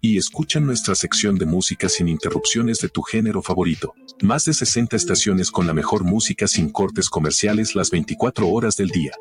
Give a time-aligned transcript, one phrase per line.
[0.00, 3.94] y escuchan nuestra sección de música sin interrupciones de tu género favorito.
[4.22, 8.88] Más de 60 estaciones con la mejor música sin cortes comerciales las 24 horas del
[8.88, 9.12] día.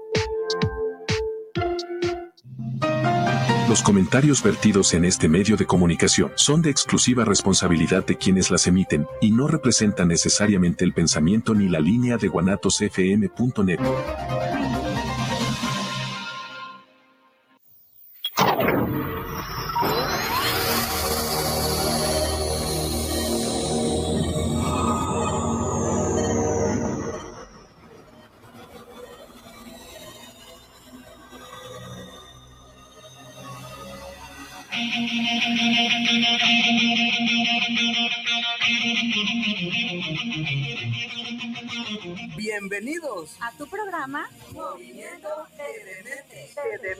[3.69, 8.65] Los comentarios vertidos en este medio de comunicación son de exclusiva responsabilidad de quienes las
[8.65, 13.79] emiten y no representan necesariamente el pensamiento ni la línea de guanatosfm.net.
[42.47, 45.27] Bienvenidos a tu programa Movimiento
[46.81, 46.95] de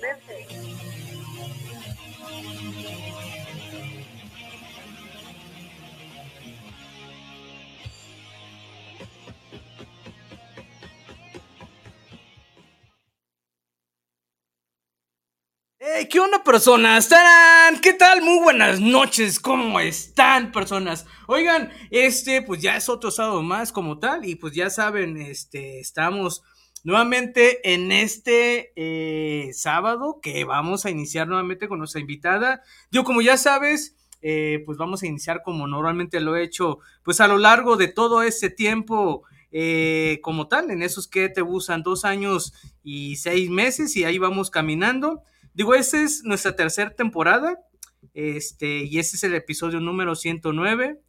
[16.09, 17.07] ¿qué onda personas?
[17.07, 17.79] ¡Tarán!
[17.79, 18.21] ¿Qué tal?
[18.21, 21.05] Muy buenas noches, ¿cómo están personas?
[21.27, 25.79] Oigan, este pues ya es otro sábado más como tal y pues ya saben, este
[25.79, 26.43] estamos
[26.83, 32.61] nuevamente en este eh, sábado que vamos a iniciar nuevamente con nuestra invitada.
[32.91, 37.21] Yo como ya sabes, eh, pues vamos a iniciar como normalmente lo he hecho pues
[37.21, 41.81] a lo largo de todo este tiempo eh, como tal, en esos que te usan
[41.81, 45.23] dos años y seis meses y ahí vamos caminando.
[45.57, 47.59] Digo, esta es nuestra tercera temporada.
[48.13, 51.01] Este, y este es el episodio número 109.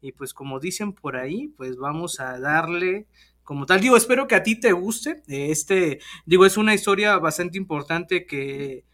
[0.00, 3.08] Y pues como dicen por ahí, pues vamos a darle
[3.42, 3.80] como tal.
[3.80, 5.24] Digo, espero que a ti te guste.
[5.26, 8.84] Este, digo, es una historia bastante importante que,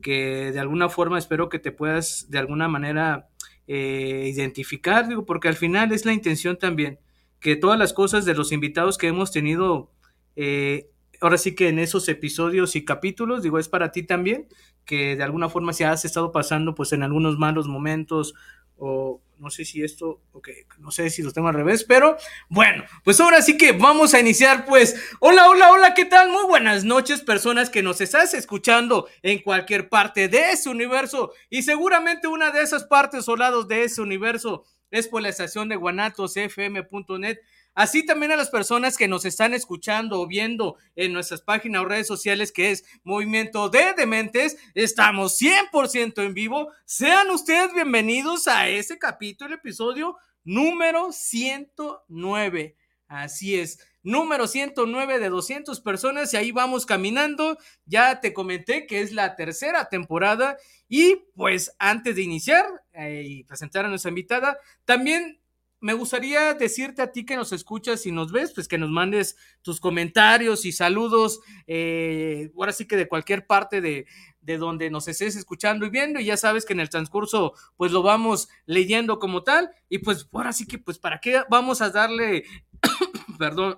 [0.00, 3.28] que de alguna forma espero que te puedas de alguna manera
[3.66, 6.98] eh, identificar, digo, porque al final es la intención también
[7.40, 9.90] que todas las cosas de los invitados que hemos tenido
[10.34, 10.88] eh,
[11.22, 14.48] ahora sí que en esos episodios y capítulos, digo, es para ti también,
[14.84, 18.34] que de alguna forma si has estado pasando pues en algunos malos momentos
[18.76, 22.16] o no sé si esto, ok, no sé si lo tengo al revés, pero
[22.48, 26.30] bueno, pues ahora sí que vamos a iniciar pues, hola, hola, hola, ¿qué tal?
[26.30, 31.62] Muy buenas noches personas que nos estás escuchando en cualquier parte de ese universo y
[31.62, 35.76] seguramente una de esas partes o lados de ese universo es por la estación de
[35.76, 37.38] guanatosfm.net
[37.74, 41.86] Así también a las personas que nos están escuchando o viendo en nuestras páginas o
[41.86, 46.70] redes sociales que es Movimiento de Dementes, estamos 100% en vivo.
[46.84, 52.76] Sean ustedes bienvenidos a ese capítulo, episodio número 109.
[53.08, 57.56] Así es, número 109 de 200 personas y ahí vamos caminando.
[57.86, 60.58] Ya te comenté que es la tercera temporada
[60.88, 65.41] y pues antes de iniciar eh, y presentar a nuestra invitada, también
[65.82, 69.36] me gustaría decirte a ti que nos escuchas y nos ves, pues que nos mandes
[69.62, 74.06] tus comentarios y saludos, eh, ahora sí que de cualquier parte de,
[74.40, 77.90] de, donde nos estés escuchando y viendo, y ya sabes que en el transcurso, pues
[77.90, 81.90] lo vamos leyendo como tal, y pues ahora sí que, pues, ¿para qué vamos a
[81.90, 82.44] darle,
[83.38, 83.76] perdón,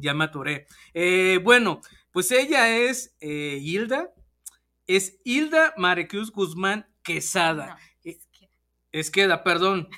[0.00, 0.66] ya me atoré.
[0.94, 4.14] Eh, bueno, pues ella es eh, Hilda,
[4.86, 7.76] es Hilda Marecruz Guzmán Quesada.
[8.04, 8.12] No,
[8.92, 9.88] Esqueda, perdón.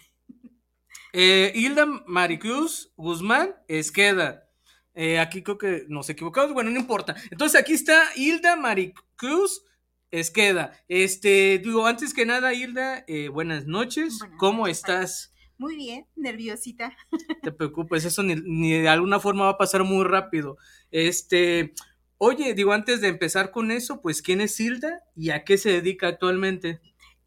[1.17, 4.51] Eh, Hilda Maricruz Guzmán Esqueda.
[4.95, 7.15] Eh, aquí creo que nos equivocamos, bueno, no importa.
[7.31, 9.63] Entonces aquí está Hilda Maricruz
[10.11, 10.73] Esqueda.
[10.89, 14.19] Este, digo, antes que nada, Hilda, eh, buenas noches.
[14.39, 15.33] ¿Cómo estás?
[15.57, 16.97] Muy bien, nerviosita.
[17.45, 20.57] Te preocupes, eso ni, ni, de alguna forma va a pasar muy rápido.
[20.91, 21.75] Este,
[22.19, 25.71] oye, digo, antes de empezar con eso, pues, ¿quién es Hilda y a qué se
[25.71, 26.81] dedica actualmente?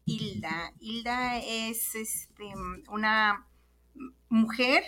[0.04, 2.44] Hilda, Hilda es este,
[2.90, 3.46] una
[4.28, 4.84] mujer,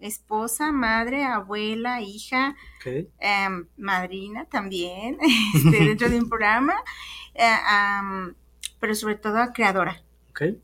[0.00, 2.56] esposa, madre, abuela, hija,
[3.18, 5.18] em, madrina también,
[5.54, 6.74] este, dentro de un programa,
[7.34, 7.56] eh,
[8.80, 10.02] pero sobre todo creadora.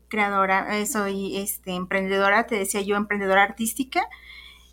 [0.09, 4.01] Creadora, eh, soy este, emprendedora, te decía yo, emprendedora artística.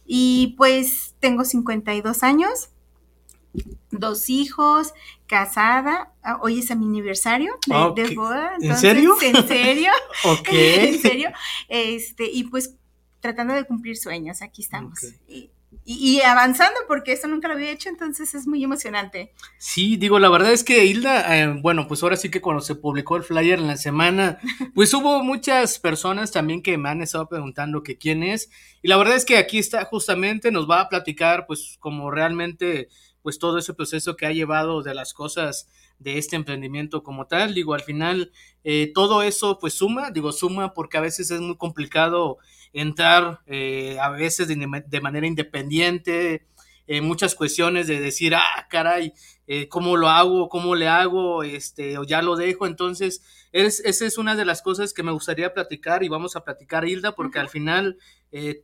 [0.04, 2.70] Y pues tengo 52 años,
[3.90, 4.92] dos hijos,
[5.26, 6.12] casada.
[6.22, 7.54] Ah, hoy es mi aniversario
[7.94, 8.54] de, boda.
[8.60, 9.16] ¿En serio?
[9.22, 9.92] En serio.
[10.50, 11.30] en serio.
[11.68, 12.74] Este, y pues
[13.20, 14.98] tratando de cumplir sueños, aquí estamos.
[15.84, 19.32] Y, avanzando, porque eso nunca lo había hecho, entonces es muy emocionante.
[19.58, 22.74] Sí, digo, la verdad es que Hilda, eh, bueno, pues ahora sí que cuando se
[22.74, 24.38] publicó el flyer en la semana,
[24.74, 28.50] pues hubo muchas personas también que me han estado preguntando que quién es,
[28.82, 32.88] y la verdad es que aquí está justamente, nos va a platicar pues como realmente,
[33.22, 35.68] pues todo ese proceso que ha llevado de las cosas
[35.98, 37.54] de este emprendimiento como tal.
[37.54, 38.32] Digo, al final
[38.64, 42.38] eh, todo eso pues suma, digo, suma porque a veces es muy complicado
[42.72, 46.46] entrar eh, a veces de, manera independiente,
[46.86, 49.12] en muchas cuestiones de decir, ah, caray,
[49.46, 50.48] eh, ¿cómo lo hago?
[50.48, 51.42] ¿Cómo le hago?
[51.42, 52.66] Este, o ya lo dejo.
[52.66, 53.22] Entonces,
[53.52, 56.88] es, esa es una de las cosas que me gustaría platicar y vamos a platicar,
[56.88, 57.98] Hilda, porque al final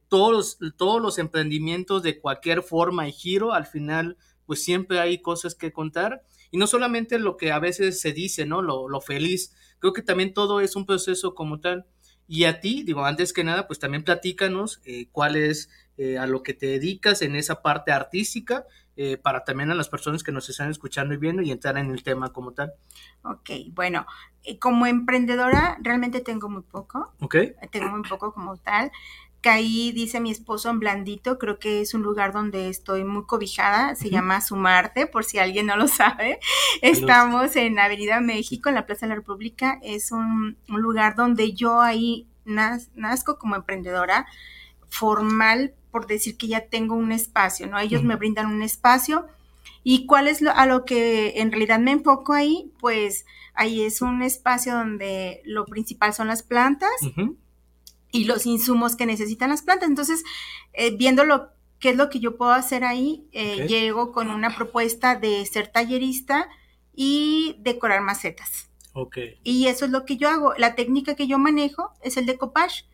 [0.09, 5.55] todos, todos los emprendimientos de cualquier forma y giro, al final, pues siempre hay cosas
[5.55, 6.23] que contar
[6.55, 8.63] y no solamente lo que a veces se dice, ¿no?
[8.63, 11.85] Lo, lo feliz, creo que también todo es un proceso como tal.
[12.27, 16.27] Y a ti, digo, antes que nada, pues también platícanos eh, cuál es eh, a
[16.27, 18.65] lo que te dedicas en esa parte artística,
[18.97, 21.91] eh, para también a las personas que nos están escuchando y viendo y entrar en
[21.91, 22.73] el tema como tal.
[23.25, 24.07] Ok, bueno,
[24.61, 27.13] como emprendedora realmente tengo muy poco.
[27.21, 27.37] Ok.
[27.71, 28.93] Tengo muy poco como tal
[29.51, 33.95] ahí dice mi esposo en Blandito, creo que es un lugar donde estoy muy cobijada,
[33.95, 36.39] se llama Sumarte, por si alguien no lo sabe.
[36.83, 41.81] Estamos en Avenida México, en la Plaza de la República, es un, lugar donde yo
[41.81, 44.27] ahí nazco como emprendedora
[44.89, 47.79] formal, por decir que ya tengo un espacio, ¿no?
[47.79, 49.27] Ellos me brindan un espacio.
[49.83, 52.73] ¿Y cuál es lo, a lo que en realidad me enfoco ahí?
[52.81, 56.91] Pues ahí es un espacio donde lo principal son las plantas
[58.15, 59.89] y los insumos que necesitan las plantas.
[59.89, 60.23] Entonces,
[60.73, 61.49] eh, viendo lo
[61.81, 65.67] qué es lo que yo puedo hacer ahí, eh, llego con una propuesta de ser
[65.67, 66.49] tallerista
[66.95, 68.71] y decorar macetas.
[68.93, 69.19] Ok.
[69.43, 70.55] Y eso es lo que yo hago.
[70.57, 72.87] La técnica que yo manejo es el decoupage,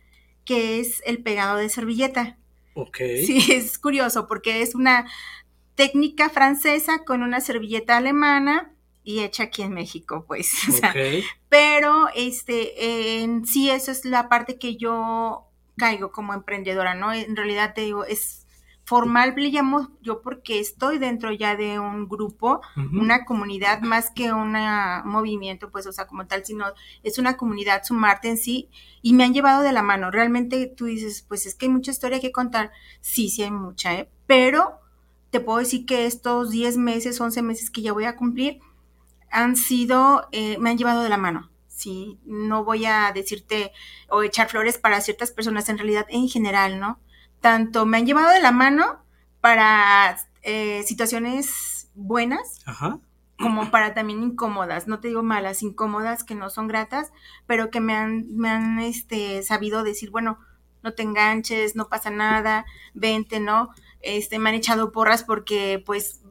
[0.43, 2.39] que es el pegado de servilleta.
[2.73, 2.97] Ok.
[3.23, 5.05] Sí, es curioso porque es una
[5.75, 10.51] técnica francesa con una servilleta alemana y hecha aquí en México, pues.
[11.49, 17.11] pero este, en sí, esa es la parte que yo caigo como emprendedora, ¿no?
[17.13, 18.41] En realidad te digo, es
[18.83, 24.33] formal, le llamo yo porque estoy dentro ya de un grupo, una comunidad, más que
[24.33, 24.53] un
[25.05, 26.65] movimiento, pues, o sea, como tal, sino
[27.01, 28.69] es una comunidad, sumarte en sí,
[29.01, 30.11] y me han llevado de la mano.
[30.11, 32.71] Realmente tú dices, pues es que hay mucha historia que contar.
[32.99, 34.09] Sí, sí hay mucha, ¿eh?
[34.27, 34.81] Pero
[35.29, 38.59] te puedo decir que estos 10 meses, 11 meses que ya voy a cumplir,
[39.31, 41.49] han sido, eh, me han llevado de la mano.
[41.67, 43.71] Sí, no voy a decirte
[44.09, 46.99] o echar flores para ciertas personas, en realidad, en general, ¿no?
[47.39, 49.03] Tanto me han llevado de la mano
[49.39, 52.59] para eh, situaciones buenas,
[53.39, 57.11] como para también incómodas, no te digo malas, incómodas que no son gratas,
[57.47, 60.37] pero que me han, me han este, sabido decir, bueno,
[60.83, 63.69] no te enganches, no pasa nada, vente, ¿no?
[64.01, 66.21] Este, me han echado porras porque pues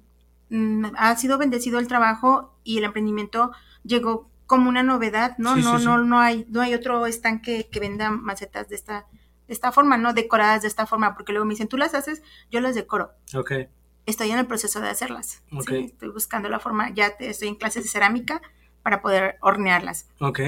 [0.50, 3.52] mm, ha sido bendecido el trabajo y el emprendimiento
[3.82, 5.56] llegó como una novedad, ¿no?
[5.56, 9.06] no, no, no hay, no hay otro estanque que venda macetas de esta,
[9.46, 10.12] de esta forma, ¿no?
[10.12, 13.12] Decoradas de esta forma, porque luego me dicen, tú las haces, yo las decoro.
[13.34, 13.52] Ok.
[14.06, 15.42] Estoy en el proceso de hacerlas.
[15.52, 15.70] Ok.
[15.70, 18.42] Estoy buscando la forma, ya estoy en clases de cerámica
[18.82, 20.08] para poder hornearlas.
[20.18, 20.40] Ok.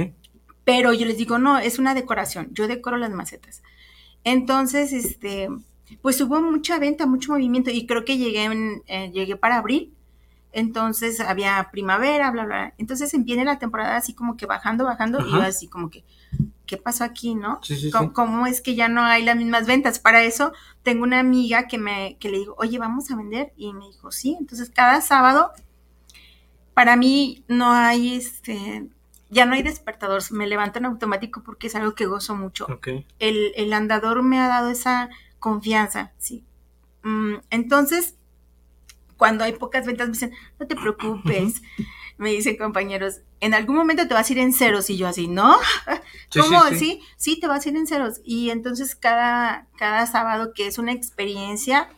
[0.64, 3.62] Pero yo les digo, no, es una decoración, yo decoro las macetas.
[4.24, 5.48] Entonces, este,
[6.00, 9.92] pues hubo mucha venta, mucho movimiento y creo que llegué, en, eh, llegué para abril
[10.52, 12.74] entonces había primavera, bla, bla.
[12.78, 16.04] Entonces viene la temporada así como que bajando, bajando, y yo así como que,
[16.66, 17.60] ¿qué pasó aquí, no?
[18.12, 19.98] ¿Cómo, es que ya no hay las mismas ventas?
[19.98, 20.52] Para eso
[20.82, 23.52] tengo una amiga que me, que le digo, oye, vamos a vender.
[23.56, 24.36] Y me dijo, sí.
[24.38, 25.52] Entonces cada sábado,
[26.74, 28.88] para mí no hay este,
[29.30, 32.66] ya no hay despertador, me levanto en automático porque es algo que gozo mucho.
[33.18, 35.08] El, el andador me ha dado esa
[35.42, 36.44] confianza, sí.
[37.02, 38.14] Mm, entonces,
[39.18, 41.60] cuando hay pocas ventas me dicen, no te preocupes.
[42.16, 45.26] Me dicen compañeros, en algún momento te vas a ir en ceros y yo así,
[45.26, 45.56] ¿no?
[46.40, 46.62] ¿Cómo?
[46.78, 47.40] Sí sí.
[47.40, 48.20] te vas a ir en ceros.
[48.24, 51.88] Y entonces cada, cada sábado que es una experiencia,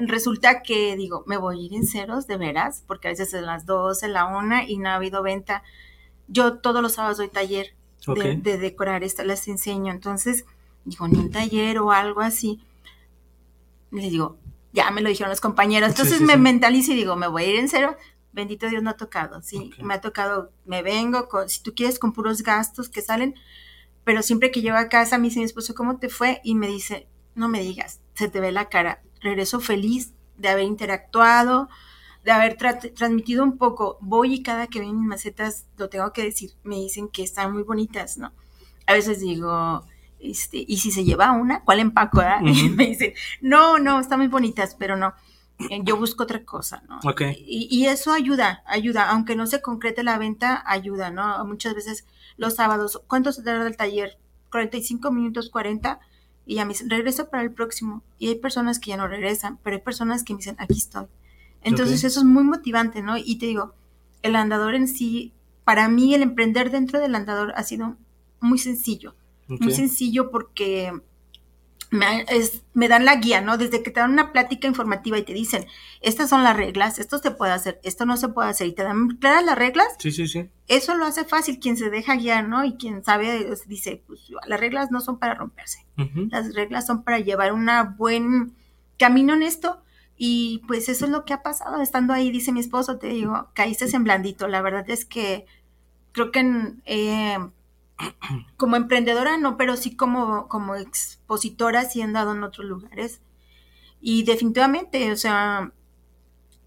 [0.00, 3.42] resulta que digo, me voy a ir en ceros, de veras, porque a veces es
[3.42, 5.62] las 12, la 1 y no ha habido venta.
[6.28, 7.74] Yo todos los sábados doy taller
[8.06, 9.92] de, decorar, esto les enseño.
[9.92, 10.46] Entonces,
[10.84, 12.60] digo, ni un taller o algo así.
[13.90, 14.38] Les digo,
[14.72, 15.90] ya me lo dijeron los compañeros.
[15.90, 17.96] Entonces me mentalizo y digo, me voy a ir en cero.
[18.32, 21.98] Bendito Dios no ha tocado, sí, me ha tocado, me vengo, con, si tú quieres,
[21.98, 23.34] con puros gastos que salen,
[24.04, 26.40] pero siempre que llego a casa me dice mi esposo, ¿cómo te fue?
[26.42, 30.64] Y me dice, no me digas, se te ve la cara, regreso feliz de haber
[30.64, 31.68] interactuado,
[32.24, 33.98] de haber transmitido un poco.
[34.00, 37.52] Voy y cada que ven mis macetas, lo tengo que decir, me dicen que están
[37.52, 38.32] muy bonitas, ¿no?
[38.86, 39.84] A veces digo,
[40.22, 42.20] este, y si se lleva una, ¿cuál empaco?
[42.20, 42.40] Ah?
[42.42, 45.14] me dicen, no, no, están muy bonitas, pero no,
[45.70, 47.00] eh, yo busco otra cosa, ¿no?
[47.46, 51.44] Y, eso ayuda, ayuda, aunque no se concrete la venta, ayuda, ¿no?
[51.44, 54.18] Muchas veces los sábados, ¿cuánto se tarda el taller?
[54.50, 55.98] 45 minutos, 40,
[56.46, 58.02] y ya me dicen, regreso para el próximo.
[58.18, 61.06] Y hay personas que ya no regresan, pero hay personas que me dicen, aquí estoy.
[61.62, 63.16] Entonces eso es muy motivante, ¿no?
[63.16, 63.74] Y te digo,
[64.22, 65.32] el andador en sí,
[65.64, 67.96] para mí el emprender dentro del andador ha sido
[68.40, 69.14] muy sencillo.
[69.48, 70.92] Muy sencillo porque
[71.92, 72.24] me,
[72.72, 73.58] me, dan la guía, ¿no?
[73.58, 75.66] Desde que te dan una plática informativa y te dicen,
[76.00, 78.82] estas son las reglas, esto se puede hacer, esto no se puede hacer, y te
[78.82, 79.88] dan claras las reglas.
[79.98, 80.48] Sí, sí, sí.
[80.68, 82.64] Eso lo hace fácil quien se deja guiar, ¿no?
[82.64, 85.86] Y quien sabe, dice, pues las reglas no son para romperse,
[86.30, 87.68] las reglas son para llevar un
[87.98, 88.54] buen
[88.98, 89.82] camino en esto.
[90.16, 93.48] Y pues eso es lo que ha pasado, estando ahí, dice mi esposo, te digo,
[93.54, 94.46] caíste en blandito.
[94.46, 95.46] La verdad es que
[96.12, 97.38] creo que eh,
[98.56, 103.20] como emprendedora no, pero sí como, como expositora sí he andado en otros lugares.
[104.00, 105.72] Y definitivamente, o sea,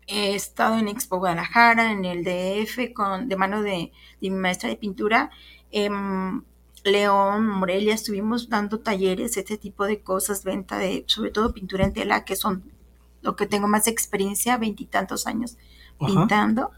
[0.07, 4.77] he estado en Expo Guadalajara, en el DF, con, de mano de, mi maestra de
[4.77, 5.31] pintura.
[5.71, 6.45] en
[6.83, 11.93] León, Morelia, estuvimos dando talleres, este tipo de cosas, venta de, sobre todo pintura en
[11.93, 12.71] tela, que son
[13.23, 15.57] lo que tengo más experiencia, veintitantos años
[15.97, 16.69] pintando.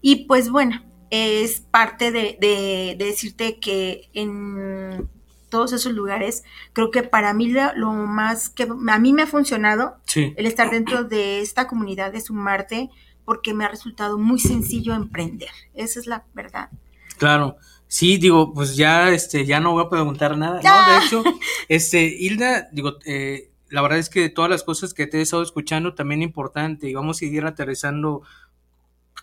[0.00, 5.08] Y pues bueno, es parte de, decirte que en
[5.48, 9.96] todos esos lugares, creo que para mí lo, más que a mí me ha funcionado
[10.14, 12.90] el estar dentro de esta comunidad de Sumarte,
[13.24, 15.50] porque me ha resultado muy sencillo emprender.
[15.74, 16.70] Esa es la verdad.
[17.18, 17.56] Claro.
[17.86, 20.60] Sí, digo, pues ya, este, ya no voy a preguntar nada.
[20.62, 21.24] No, de hecho,
[21.68, 25.42] este, Hilda, digo, eh, la verdad es que todas las cosas que te he estado
[25.42, 28.22] escuchando también importante y vamos a ir aterrizando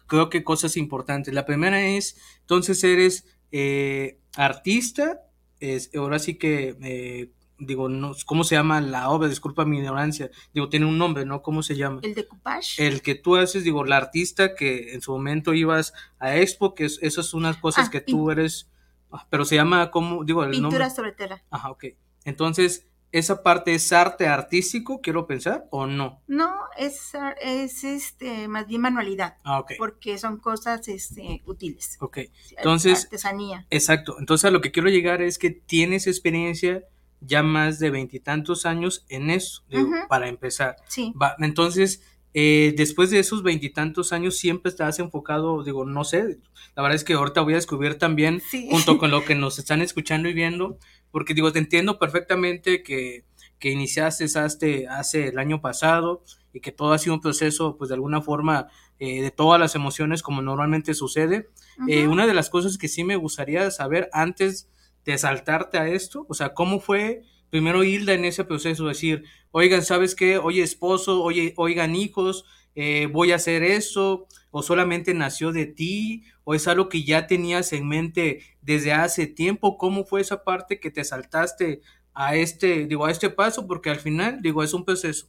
[0.07, 1.33] creo que cosas importantes.
[1.33, 5.21] La primera es, entonces eres eh, artista,
[5.59, 9.29] es, ahora sí que, eh, digo, no, ¿cómo se llama la obra?
[9.29, 11.41] Disculpa mi ignorancia, digo, tiene un nombre, ¿no?
[11.41, 12.01] ¿Cómo se llama?
[12.03, 12.85] El decoupage.
[12.85, 16.85] El que tú haces, digo, la artista que en su momento ibas a Expo, que
[16.85, 18.69] es, esas son unas cosas ah, que tú eres,
[19.11, 20.23] ah, pero se llama, ¿cómo?
[20.23, 21.43] Digo, el Pintura sobre tela.
[21.49, 21.85] Ajá, ok.
[22.25, 26.21] Entonces, ¿Esa parte es arte artístico, quiero pensar, o no?
[26.27, 29.37] No, es, es este, más bien manualidad.
[29.45, 29.63] Ah.
[29.77, 31.95] Porque son cosas este, útiles.
[32.01, 32.17] Ok.
[32.57, 33.05] Entonces.
[33.05, 33.67] Artesanía.
[33.69, 34.17] Exacto.
[34.19, 36.83] Entonces, a lo que quiero llegar es que tienes experiencia
[37.21, 39.63] ya más de veintitantos años en eso,
[40.09, 40.75] para empezar.
[40.89, 41.13] Sí.
[41.19, 42.01] Va, entonces,
[42.33, 46.37] eh, después de esos veintitantos años, siempre estás enfocado, digo, no sé,
[46.75, 49.81] la verdad es que ahorita voy a descubrir también, junto con lo que nos están
[49.81, 50.77] escuchando y viendo,
[51.15, 53.23] porque digo, te entiendo perfectamente que,
[53.57, 57.87] que iniciaste hace, hace el año pasado y que todo ha sido un proceso, pues
[57.87, 58.67] de alguna forma,
[58.99, 61.47] eh, de todas las emociones como normalmente sucede.
[61.87, 64.69] Eh, una de las cosas que sí me gustaría saber antes
[65.05, 68.85] de saltarte a esto, o sea, ¿cómo fue primero Hilda en ese proceso?
[68.85, 70.37] Decir, oigan, ¿sabes qué?
[70.37, 72.43] Oye, esposo, oye, oigan, hijos,
[72.75, 77.27] eh, voy a hacer eso, o solamente nació de ti, o es algo que ya
[77.27, 81.81] tenías en mente desde hace tiempo, ¿cómo fue esa parte que te saltaste
[82.13, 83.67] a este, digo, a este paso?
[83.67, 85.27] Porque al final, digo, es un proceso.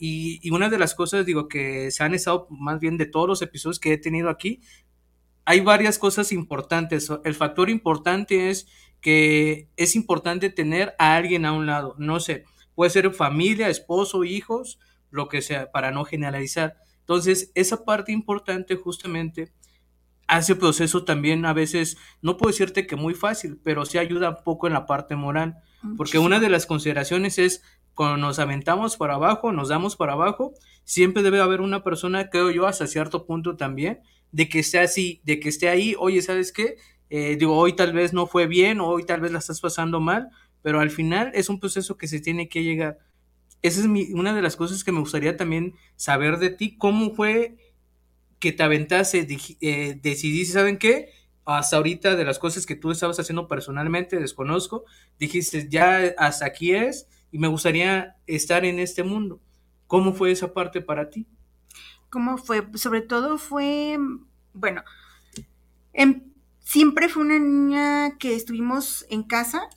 [0.00, 3.28] y, y, una de las cosas, digo, que se han estado más bien de todos
[3.28, 4.60] los episodios que he tenido aquí,
[5.44, 7.10] hay varias cosas importantes.
[7.24, 8.66] El factor importante es
[9.00, 12.44] que es importante tener a alguien a un lado, no sé,
[12.74, 16.76] puede ser familia, esposo, hijos, lo que sea, para no generalizar.
[17.00, 19.52] Entonces, esa parte importante justamente
[20.26, 24.44] hace proceso también a veces, no puedo decirte que muy fácil, pero sí ayuda un
[24.44, 25.56] poco en la parte moral,
[25.96, 27.62] porque una de las consideraciones es
[27.94, 30.52] cuando nos aventamos para abajo, nos damos para abajo,
[30.84, 34.00] siempre debe haber una persona, creo yo, hasta cierto punto también,
[34.32, 36.76] de que esté así, de que esté ahí, oye, ¿sabes qué?
[37.08, 40.00] Eh, digo, hoy tal vez no fue bien, o hoy tal vez la estás pasando
[40.00, 40.28] mal,
[40.62, 42.98] pero al final es un proceso que se tiene que llegar
[43.62, 46.76] esa es mi, una de las cosas que me gustaría también saber de ti.
[46.76, 47.56] ¿Cómo fue
[48.38, 49.26] que te aventase,
[49.60, 51.10] eh, decidiste, ¿saben qué?
[51.44, 54.84] Hasta ahorita de las cosas que tú estabas haciendo personalmente, desconozco,
[55.18, 59.40] dijiste, ya hasta aquí es y me gustaría estar en este mundo.
[59.86, 61.26] ¿Cómo fue esa parte para ti?
[62.10, 62.66] ¿Cómo fue?
[62.74, 63.98] Sobre todo fue,
[64.52, 64.82] bueno,
[65.92, 69.68] en, siempre fue una niña que estuvimos en casa.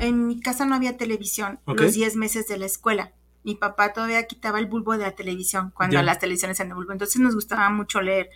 [0.00, 3.12] en mi casa no había televisión los 10 meses de la escuela
[3.44, 6.92] mi papá todavía quitaba el bulbo de la televisión cuando las televisiones eran de bulbo.
[6.92, 8.30] Entonces nos gustaba mucho leer.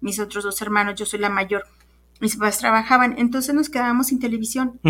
[0.00, 1.64] Mis otros dos hermanos, yo soy la mayor.
[2.20, 4.80] Mis papás trabajaban, entonces nos quedábamos sin televisión.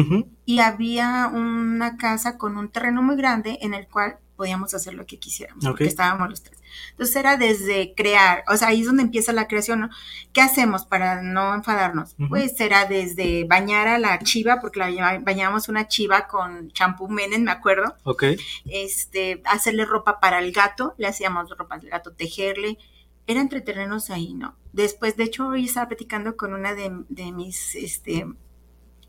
[0.46, 5.04] Y había una casa con un terreno muy grande en el cual podíamos hacer lo
[5.04, 6.62] que quisiéramos, porque estábamos los tres.
[6.92, 9.90] Entonces era desde crear, o sea, ahí es donde empieza la creación, ¿no?
[10.32, 12.14] ¿Qué hacemos para no enfadarnos?
[12.28, 17.42] Pues era desde bañar a la chiva, porque la bañábamos una chiva con champú Menem,
[17.42, 17.96] me acuerdo.
[18.04, 18.22] Ok.
[18.64, 22.78] Este, hacerle ropa para el gato, le hacíamos ropa al gato, tejerle,
[23.26, 24.56] era entretenernos ahí, ¿no?
[24.72, 28.24] Después, de hecho, hoy estaba platicando con una de, de mis, este,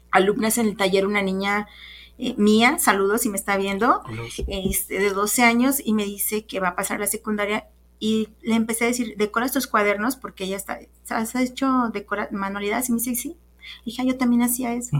[0.10, 1.68] alumnas en el taller, una niña
[2.22, 4.02] eh, mía, saludos si me está viendo,
[4.48, 8.56] este, de 12 años y me dice que va a pasar la secundaria y le
[8.56, 12.90] empecé a decir, decora estos cuadernos porque ella está, ¿has hecho decora manualidades?
[12.90, 13.38] Y me dice, sí.
[13.86, 14.98] Hija, yo también hacía eso.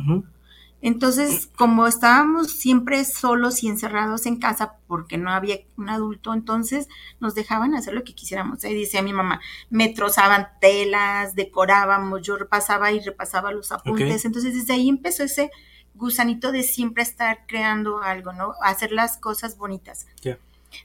[0.82, 6.88] Entonces, como estábamos siempre solos y encerrados en casa porque no había un adulto, entonces
[7.20, 8.64] nos dejaban hacer lo que quisiéramos.
[8.64, 14.24] Ahí decía mi mamá, me trozaban telas, decorábamos, yo repasaba y repasaba los apuntes.
[14.24, 15.52] Entonces, desde ahí empezó ese
[16.00, 18.54] gusanito de siempre estar creando algo, ¿no?
[18.64, 20.08] Hacer las cosas bonitas.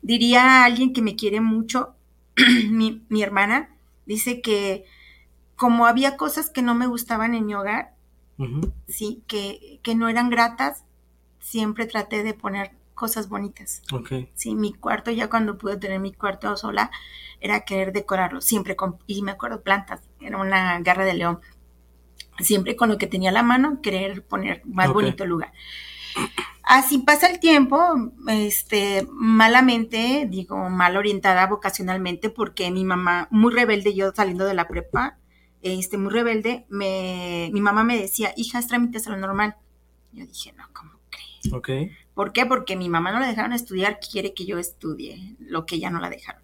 [0.02, 1.94] Diría alguien que me quiere mucho,
[2.70, 3.70] mi, mi hermana,
[4.06, 4.84] dice que
[5.56, 7.94] como había cosas que no me gustaban en mi hogar,
[8.88, 10.84] sí, que, que, no eran gratas,
[11.38, 13.82] siempre traté de poner cosas bonitas.
[13.92, 14.28] Okay.
[14.34, 16.90] Sí, mi cuarto, ya cuando pude tener mi cuarto sola,
[17.40, 21.40] era querer decorarlo, siempre con, y me acuerdo plantas, era una garra de león.
[22.38, 25.52] Siempre con lo que tenía a la mano, querer poner más bonito el lugar.
[26.62, 27.78] Así pasa el tiempo,
[28.26, 34.66] este, malamente, digo, mal orientada vocacionalmente, porque mi mamá, muy rebelde, yo saliendo de la
[34.66, 35.18] prepa,
[35.62, 39.56] este, muy rebelde, me, mi mamá me decía, hija, trámites a lo normal.
[40.12, 41.52] Yo dije, no, ¿cómo crees?
[41.52, 41.94] Ok.
[42.14, 42.46] ¿Por qué?
[42.46, 46.00] Porque mi mamá no la dejaron estudiar, quiere que yo estudie lo que ya no
[46.00, 46.42] la dejaron.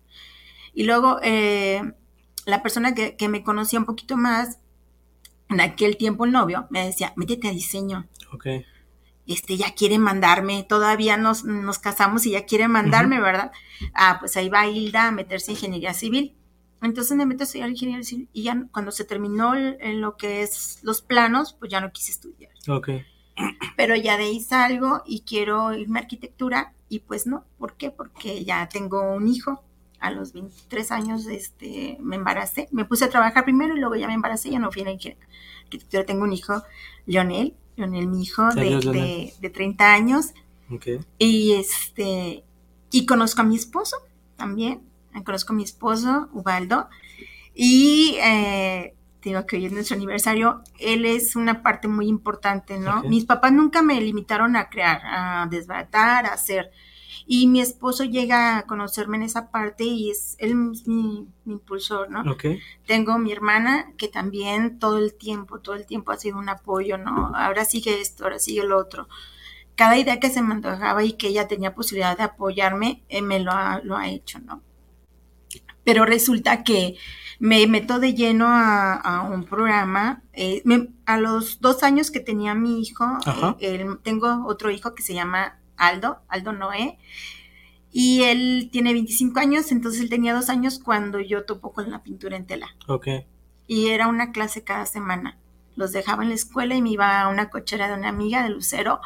[0.75, 1.83] Y luego, eh,
[2.45, 4.59] la persona que, me conocía un poquito más,
[5.51, 8.07] en aquel tiempo el novio, me decía, métete a diseño.
[8.33, 8.47] Ok.
[9.27, 13.53] Este, ya quiere mandarme, todavía nos, nos casamos y ya quiere mandarme, ¿verdad?
[13.95, 16.35] Ah, pues ahí va Hilda a meterse en ingeniería civil.
[16.83, 20.43] Entonces me meto a estudiar ingeniería civil y ya cuando se terminó en lo que
[20.43, 22.53] es los planos, pues ya no quise estudiar.
[22.69, 22.91] Ok.
[23.77, 27.45] Pero ya de ahí salgo y quiero irme a arquitectura y pues no.
[27.59, 27.91] ¿Por qué?
[27.91, 29.63] Porque ya tengo un hijo.
[30.01, 32.69] A los 23 años este, me embaracé.
[32.73, 34.91] Me puse a trabajar primero y luego ya me embaracé ya no fui a la
[34.93, 36.05] arquitectura.
[36.05, 36.63] Tengo un hijo,
[37.07, 37.55] Lionel.
[37.77, 40.33] Lionel, mi hijo, de, de, 30 años.
[40.71, 41.01] Okay.
[41.19, 42.45] Y este,
[42.91, 43.97] y conozco a mi esposo
[44.37, 44.91] también
[45.25, 46.89] conozco a mi esposo, Ubaldo,
[47.55, 53.03] y eh, digo que hoy es nuestro aniversario, él es una parte muy importante, ¿no?
[53.03, 56.71] Mis papás nunca me limitaron a crear, a desbaratar, a hacer.
[57.33, 62.25] Y mi esposo llega a conocerme en esa parte y es él mi, impulsor, ¿no?
[62.87, 66.99] Tengo mi hermana que también todo el tiempo, todo el tiempo ha sido un apoyo,
[66.99, 67.31] ¿no?
[67.37, 69.07] Ahora sigue esto, ahora sigue lo otro.
[69.77, 73.39] Cada idea que se me antojaba y que ella tenía posibilidad de apoyarme, eh, me
[73.39, 73.53] lo
[73.85, 74.63] lo ha hecho, ¿no?
[75.85, 76.97] pero resulta que
[77.39, 80.23] me meto de lleno a, un programa.
[80.33, 80.63] Eh,
[81.07, 83.05] a los dos años que tenía mi hijo,
[83.61, 86.99] eh, tengo otro hijo que se llama Aldo, Aldo Noé,
[87.93, 92.03] y él tiene 25 años, entonces él tenía dos años cuando yo topo con la
[92.03, 92.69] pintura en tela.
[92.87, 93.09] Ok.
[93.67, 95.39] Y era una clase cada semana.
[95.75, 98.51] Los dejaba en la escuela y me iba a una cochera de una amiga de
[98.51, 99.01] Lucero.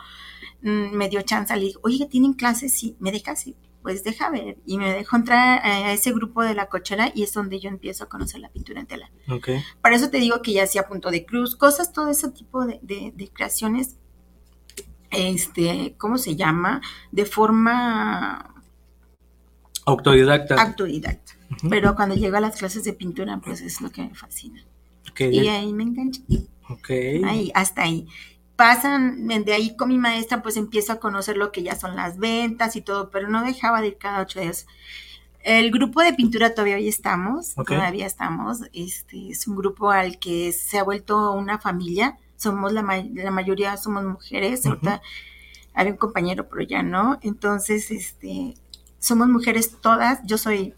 [0.63, 2.75] Mm, me dio chance, le digo, oye, ¿tienen clases?
[2.75, 3.47] Sí, me dejas
[3.85, 4.57] pues deja ver.
[4.65, 8.05] Y me dejó entrar a ese grupo de la cochera y es donde yo empiezo
[8.05, 9.11] a conocer la pintura en tela.
[9.29, 9.63] Okay.
[9.83, 13.31] Para eso te digo que ya hacía punto de cruz, cosas, todo ese tipo de,
[13.35, 13.99] creaciones,
[15.17, 16.81] este, ¿cómo se llama?
[17.13, 18.55] De forma...
[19.87, 20.61] Autodidacta.
[20.63, 21.33] Autodidacta.
[21.69, 24.65] Pero cuando llego a las clases de pintura, pues es lo que me fascina.
[25.19, 26.23] y ahí me enganché.
[26.69, 26.91] Ok.
[27.25, 28.07] Ahí, hasta ahí
[28.57, 32.19] pasan de ahí con mi maestra, pues empiezo a conocer lo que ya son las
[32.19, 34.67] ventas y todo, pero no dejaba de ir cada ocho días.
[35.41, 38.63] El grupo de pintura todavía hoy estamos, todavía estamos.
[38.73, 42.17] Este es un grupo al que se ha vuelto una familia.
[42.45, 44.65] Somos la, la mayoría somos mujeres.
[44.65, 45.03] Ahorita
[45.75, 47.19] había un compañero, pero ya no.
[47.23, 48.55] Entonces, este,
[48.99, 50.21] somos mujeres todas.
[50.25, 50.75] Yo soy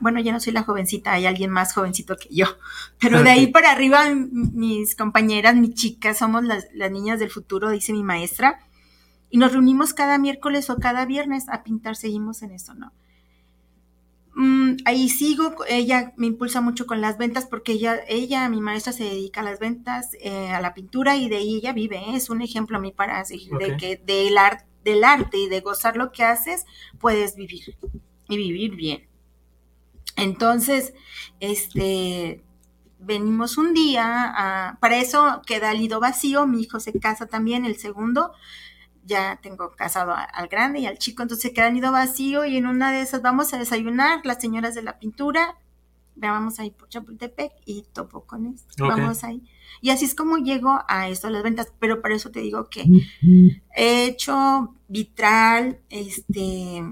[0.00, 2.46] bueno, ya no soy la jovencita, hay alguien más jovencito que yo,
[3.00, 7.92] pero de ahí para arriba mis compañeras, mis chicas, somos las, niñas del futuro, dice
[7.92, 8.60] mi maestra,
[9.30, 12.92] y nos reunimos cada miércoles o cada viernes a pintar, seguimos en eso, ¿no?
[14.40, 18.92] Mm, ahí sigo, ella me impulsa mucho con las ventas porque ella, ella, mi maestra,
[18.92, 22.14] se dedica a las ventas, eh, a la pintura y de ahí ella vive, ¿eh?
[22.14, 24.36] es un ejemplo a mí para decir de que del,
[24.84, 26.66] del arte y de gozar lo que haces,
[27.00, 27.76] puedes vivir
[28.28, 29.08] y vivir bien.
[30.14, 30.94] Entonces,
[31.40, 32.44] este,
[33.00, 37.76] venimos un día, para eso queda el nido vacío, mi hijo se casa también, el
[37.76, 38.30] segundo,
[39.08, 42.66] ya tengo casado al grande y al chico, entonces queda el nido vacío y en
[42.66, 45.56] una de esas vamos a desayunar, las señoras de la pintura,
[46.14, 49.42] vamos ahí por Chapultepec y topo con esto, vamos ahí.
[49.80, 52.68] Y así es como llego a esto, a las ventas, pero para eso te digo
[52.68, 52.84] que
[53.74, 56.84] he hecho vitral, este,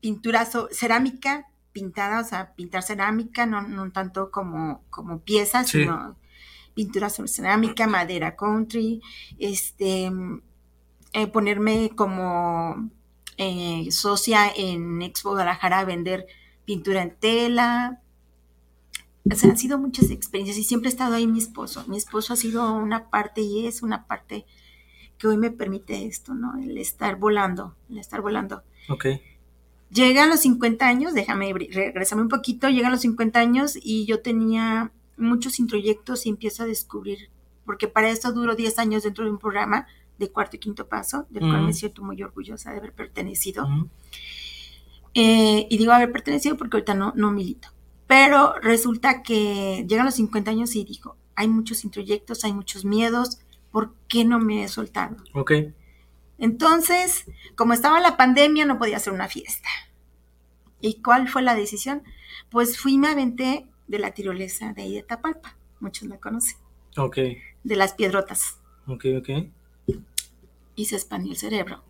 [0.00, 6.16] pintura cerámica, pintada, o sea, pintar cerámica, no, no tanto como, como piezas, sino
[6.74, 9.00] pintura sobre cerámica, madera country,
[9.38, 10.10] este,
[11.14, 12.90] eh, ponerme como
[13.36, 16.26] eh, socia en Expo Guadalajara a vender
[16.64, 18.00] pintura en tela.
[19.30, 21.84] O sea, han sido muchas experiencias y siempre ha estado ahí mi esposo.
[21.86, 24.44] Mi esposo ha sido una parte y es una parte
[25.16, 26.58] que hoy me permite esto, ¿no?
[26.60, 28.64] El estar volando, el estar volando.
[28.88, 29.06] Ok.
[29.90, 34.04] Llega a los 50 años, déjame regresarme un poquito, llega a los 50 años y
[34.06, 37.30] yo tenía muchos introyectos y empiezo a descubrir,
[37.64, 39.86] porque para esto duro 10 años dentro de un programa
[40.18, 43.66] de cuarto y quinto paso, del cual me siento muy orgullosa de haber pertenecido.
[45.14, 47.68] Eh, y digo haber pertenecido porque ahorita no, no milito.
[48.06, 53.38] Pero resulta que llegan los 50 años y digo, hay muchos introyectos, hay muchos miedos,
[53.70, 55.16] ¿por qué no me he soltado?
[55.32, 55.52] Ok.
[56.38, 57.24] Entonces,
[57.56, 59.68] como estaba la pandemia, no podía hacer una fiesta.
[60.80, 62.02] ¿Y cuál fue la decisión?
[62.50, 65.56] Pues fui y me aventé de la tirolesa de ahí de Tapalpa.
[65.80, 66.56] Muchos la conocen.
[66.96, 67.16] Ok.
[67.62, 68.60] De las piedrotas.
[68.86, 69.28] Ok, ok.
[70.74, 71.82] Y se expandió el cerebro.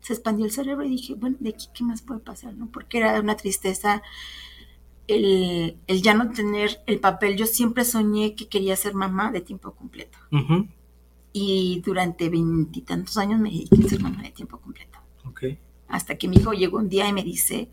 [0.00, 2.54] Se expandió el cerebro y dije, bueno, ¿de aquí qué más puede pasar?
[2.54, 2.66] ¿no?
[2.66, 4.02] Porque era una tristeza
[5.06, 7.36] el, ya no tener el papel.
[7.36, 10.18] Yo siempre soñé que quería ser mamá de tiempo completo.
[11.32, 14.98] Y durante veintitantos años me dediqué a ser mamá de tiempo completo.
[15.24, 15.58] Okay.
[15.92, 17.68] Hasta que mi hijo llegó un día y me dice,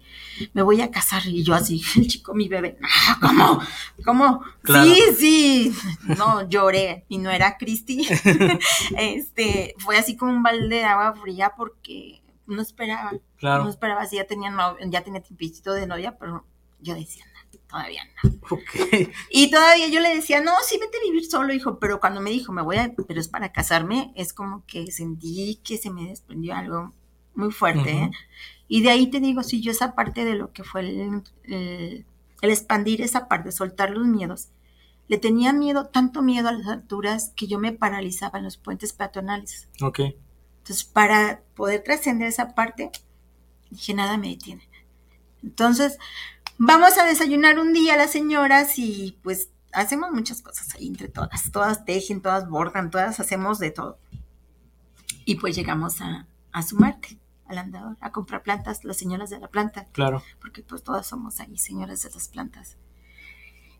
[0.51, 1.25] me voy a casar.
[1.25, 3.61] Y yo así, el chico, mi bebé, ah, ¿cómo?
[4.03, 4.43] ¿Cómo?
[4.65, 5.73] Sí, sí.
[6.17, 8.05] No, lloré y no era Cristi.
[8.97, 13.13] este, fue así como un balde de agua fría porque no esperaba.
[13.37, 13.63] Claro.
[13.63, 16.45] No esperaba si ya tenía novia, ya tenía tiempito de novia, pero
[16.81, 18.31] yo decía, no, todavía no.
[18.49, 19.13] Okay.
[19.29, 21.79] Y todavía yo le decía, no, sí, vete a vivir solo, hijo.
[21.79, 25.61] Pero cuando me dijo, me voy a, pero es para casarme, es como que sentí
[25.63, 26.93] que se me desprendió algo
[27.39, 27.91] muy fuerte.
[27.91, 28.11] ¿eh?
[28.67, 32.05] Y de ahí te digo, sí, yo esa parte de lo que fue el, el,
[32.41, 34.49] expandir esa parte, soltar los miedos.
[35.07, 38.93] Le tenía miedo, tanto miedo a las alturas que yo me paralizaba en los puentes
[38.93, 39.67] peatonales.
[39.81, 40.01] Ok.
[40.59, 42.91] Entonces, para poder trascender esa parte,
[43.71, 44.69] dije, nada me detiene.
[45.41, 45.97] Entonces,
[46.59, 51.51] vamos a desayunar un día las señoras y pues hacemos muchas cosas ahí entre todas.
[51.51, 53.97] Todas tejen, todas bordan, todas hacemos de todo.
[55.25, 57.17] Y pues llegamos a, a sumarte
[57.49, 59.85] al andador, a comprar plantas, las señoras de la planta.
[59.91, 60.23] Claro.
[60.39, 62.77] Porque pues todas somos ahí señoras de las plantas.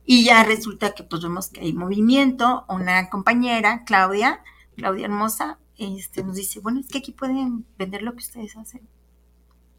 [0.05, 4.43] Y ya resulta que pues vemos que hay movimiento, una compañera, Claudia,
[4.75, 8.81] Claudia Hermosa, este, nos dice, bueno, es que aquí pueden vender lo que ustedes hacen.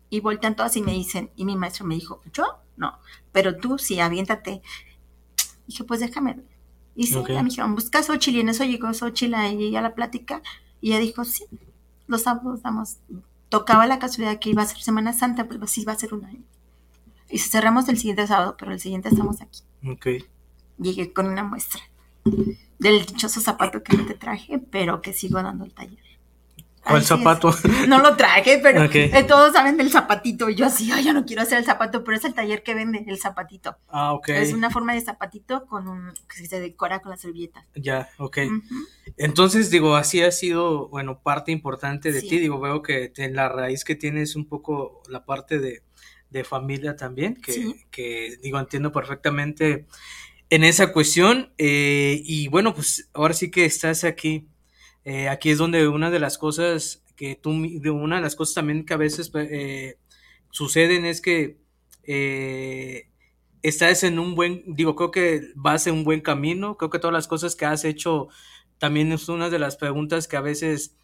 [0.08, 2.44] Y voltean todas y me dicen, y mi maestro me dijo, ¿yo?
[2.76, 2.98] No,
[3.32, 4.62] pero tú sí, aviéntate.
[5.66, 6.42] Dije, pues déjame
[6.94, 10.42] Y sí, ya me dijeron, busca Xochitl, y en eso llegó Xochitl a la plática,
[10.80, 11.44] y ella dijo, sí,
[12.06, 12.98] los sábados damos
[13.50, 16.24] tocaba la casualidad que iba a ser Semana Santa, pues sí iba a ser un
[16.24, 16.42] año.
[17.28, 19.60] Y cerramos el siguiente sábado, pero el siguiente estamos aquí.
[19.86, 20.06] Ok.
[20.78, 21.82] Llegué con una muestra
[22.78, 25.98] del dichoso zapato que no te traje, pero que sigo dando el taller.
[26.84, 27.54] ¿Cuál zapato?
[27.88, 30.48] No lo traje, pero eh, todos saben del zapatito.
[30.48, 32.74] Y yo así, ay, ya no quiero hacer el zapato, pero es el taller que
[32.74, 33.76] vende el zapatito.
[33.88, 34.30] Ah, ok.
[34.30, 37.64] Es una forma de zapatito con un que se decora con las servilletas.
[37.74, 38.38] Ya, ok.
[39.16, 42.38] Entonces, digo, así ha sido, bueno, parte importante de ti.
[42.38, 45.82] Digo, veo que en la raíz que tienes un poco la parte de,
[46.44, 49.86] familia también, que, que, digo, entiendo perfectamente
[50.48, 51.52] en esa cuestión.
[51.58, 54.48] Eh, y bueno, pues ahora sí que estás aquí
[55.04, 58.54] eh, aquí es donde una de las cosas que tú, de una de las cosas
[58.54, 59.98] también que a veces eh,
[60.50, 61.58] suceden es que
[62.04, 63.08] eh,
[63.62, 67.14] estás en un buen, digo, creo que vas en un buen camino, creo que todas
[67.14, 68.28] las cosas que has hecho
[68.78, 70.96] también es una de las preguntas que a veces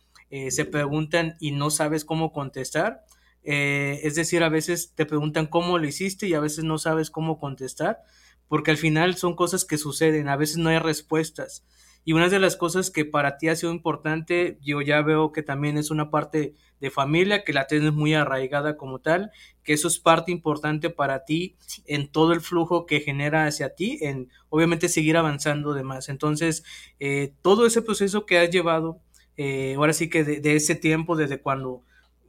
[0.49, 3.05] se preguntan y no sabes cómo contestar.
[3.43, 7.39] es decir, a veces te preguntan cómo lo hiciste y a veces no sabes cómo
[7.39, 8.01] contestar,
[8.49, 11.65] porque al final son cosas que suceden, a veces no hay respuestas.
[12.07, 15.43] Y una de las cosas que para ti ha sido importante, yo ya veo que
[15.43, 19.33] también es una parte de familia, que la tienes muy arraigada como tal,
[19.65, 23.99] que eso es parte importante para ti en todo el flujo que genera hacia ti,
[24.03, 26.09] en obviamente seguir avanzando de más.
[26.09, 26.63] Entonces,
[27.01, 29.01] eh, todo ese proceso que has llevado,
[29.37, 31.83] eh, ahora sí que de, ese tiempo, desde cuando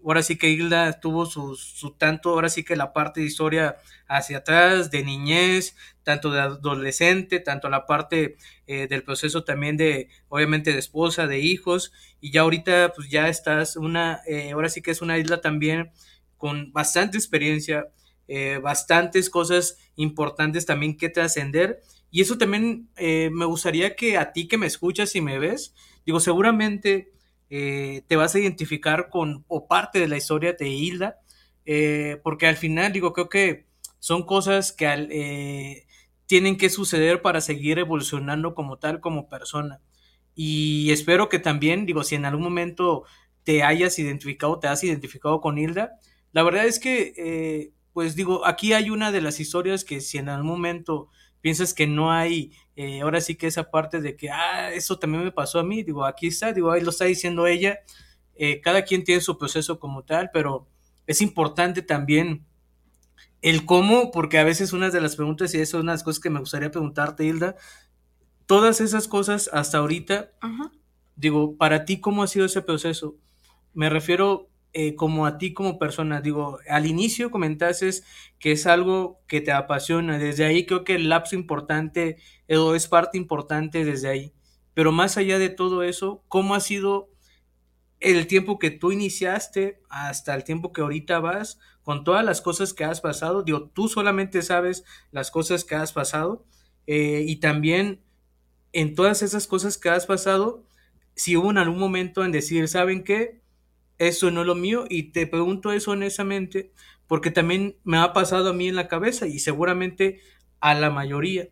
[0.08, 4.38] ahora sí que Hilda tuvo su, tanto, ahora sí que la parte de historia hacia
[4.38, 10.72] atrás, de niñez, tanto de adolescente, tanto la parte eh, del proceso también de, obviamente,
[10.72, 11.91] de esposa, de hijos,
[12.22, 15.91] y ya ahorita pues ya estás una, eh, ahora sí que es una isla también
[16.38, 17.88] con bastante experiencia,
[18.30, 24.48] eh, bastantes cosas importantes también que trascender, y eso también me gustaría que a ti
[24.48, 25.74] que me escuchas y me ves,
[26.06, 27.12] digo, seguramente
[27.49, 31.19] eh, te vas a identificar con o parte de la historia de Hilda,
[31.65, 33.65] eh, porque al final digo, creo que
[33.99, 35.88] son cosas que eh,
[36.25, 39.81] tienen que suceder para seguir evolucionando como tal, como persona.
[40.36, 43.05] Y espero que también, digo, si en algún momento
[43.43, 45.93] te hayas identificado, te has identificado con Hilda,
[46.31, 50.29] la verdad es que pues digo, aquí hay una de las historias que si en
[50.29, 51.10] algún momento
[51.41, 55.23] piensas que no hay, eh, ahora sí que esa parte de que, ah, eso también
[55.23, 57.79] me pasó a mí, digo, aquí está, digo, ahí lo está diciendo ella,
[58.35, 60.67] eh, cada quien tiene su proceso como tal, pero
[61.07, 62.45] es importante también
[63.41, 66.03] el cómo, porque a veces una de las preguntas, y eso es una de las
[66.03, 67.55] cosas que me gustaría preguntarte, Hilda,
[68.45, 70.33] todas esas cosas hasta ahorita,
[71.15, 73.17] digo, para ti, ¿cómo ha sido ese proceso?
[73.73, 77.89] Me refiero eh, como a ti como persona, digo, al inicio comentaste
[78.39, 82.17] que es algo que te apasiona, desde ahí creo que el lapso importante
[82.49, 84.34] o es parte importante desde ahí,
[84.73, 87.10] pero más allá de todo eso, ¿cómo ha sido
[87.99, 92.73] el tiempo que tú iniciaste hasta el tiempo que ahorita vas, con todas las cosas
[92.73, 96.45] que has pasado, digo, tú solamente sabes las cosas que has pasado
[96.86, 98.01] eh, y también
[98.73, 100.63] en todas esas cosas que has pasado,
[101.15, 103.41] si hubo en algún momento en decir, ¿saben qué?
[103.97, 106.71] Eso no es lo mío y te pregunto eso honestamente
[107.07, 110.19] porque también me ha pasado a mí en la cabeza y seguramente
[110.60, 111.49] a la mayoría.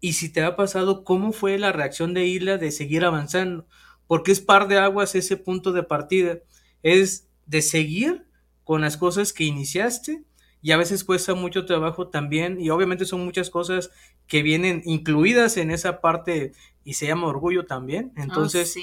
[0.00, 3.66] Y si te ha pasado, ¿cómo fue la reacción de Isla de seguir avanzando?
[4.12, 6.40] porque es par de aguas ese punto de partida,
[6.82, 8.26] es de seguir
[8.62, 10.22] con las cosas que iniciaste
[10.60, 13.90] y a veces cuesta mucho trabajo también y obviamente son muchas cosas
[14.26, 16.52] que vienen incluidas en esa parte
[16.84, 18.12] y se llama orgullo también.
[18.16, 18.76] Ah, Entonces,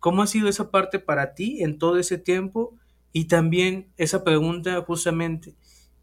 [0.00, 2.74] ¿cómo ha sido esa parte para ti en todo ese tiempo?
[3.12, 5.54] Y también esa pregunta justamente,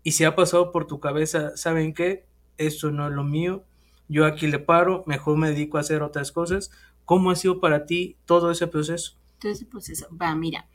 [0.03, 2.25] y si ha pasado por tu cabeza, ¿saben qué?
[2.57, 3.63] Esto no es lo mío,
[4.07, 6.71] yo aquí le paro, mejor me dedico a hacer otras cosas,
[7.05, 9.13] ¿Cómo ha sido para ti todo ese proceso?
[9.39, 10.07] Todo ese proceso.
[10.19, 10.67] Va, mira.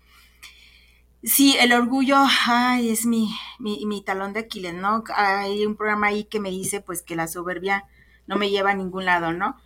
[1.22, 3.28] Sí, el orgullo, ay, es mi,
[3.58, 5.04] mi, talón de Aquiles, ¿no?
[5.14, 7.84] Hay un programa ahí que me dice, pues, que la soberbia
[8.26, 9.56] no me lleva a ningún lado, ¿no?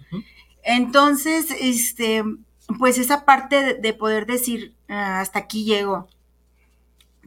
[0.64, 2.25] Entonces, este,
[2.79, 6.09] pues esa parte de, poder decir, ah, hasta aquí llego,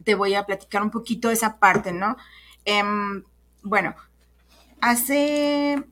[0.04, 2.16] te voy a platicar un poquito esa parte, ¿no?
[2.64, 3.24] Em,
[3.62, 3.94] bueno,
[4.80, 5.82] hace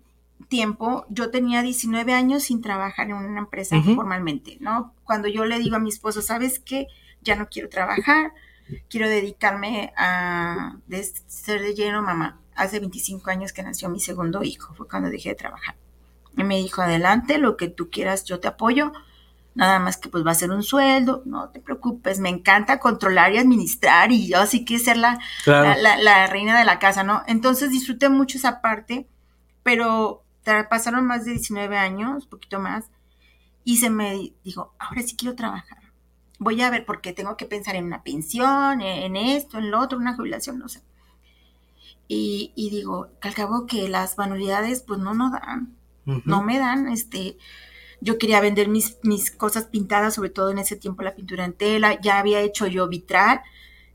[0.48, 4.94] tiempo, yo tenía 19 años sin trabajar en una empresa formalmente, ¿no?
[5.04, 6.87] Cuando yo le digo a mi esposo, ¿sabes qué?
[7.22, 8.32] Ya no quiero trabajar,
[8.88, 10.76] quiero dedicarme a
[11.26, 12.40] ser de lleno mamá.
[12.54, 15.76] Hace 25 años que nació mi segundo hijo, fue cuando dejé de trabajar.
[16.37, 18.92] Y me dijo, adelante, lo que tú quieras, yo te apoyo.
[19.56, 23.32] Nada más que pues va a ser un sueldo, no te preocupes, me encanta controlar
[23.32, 27.22] y administrar y yo así que ser la, la, la reina de la casa, ¿no?
[27.26, 29.08] Entonces disfruté mucho esa parte,
[29.62, 30.22] pero
[30.68, 32.84] pasaron más de 19 años, un poquito más,
[33.64, 35.78] y se me dijo, ahora sí quiero trabajar.
[36.38, 39.98] Voy a ver porque tengo que pensar en una pensión, en esto, en lo otro,
[39.98, 40.82] una jubilación, no sé.
[42.08, 46.86] Y, digo, que al cabo que las manualidades pues no nos dan, no me dan,
[46.86, 47.36] este,
[48.00, 51.52] yo quería vender mis, mis cosas pintadas, sobre todo en ese tiempo la pintura en
[51.52, 53.40] tela, ya había hecho yo vitral,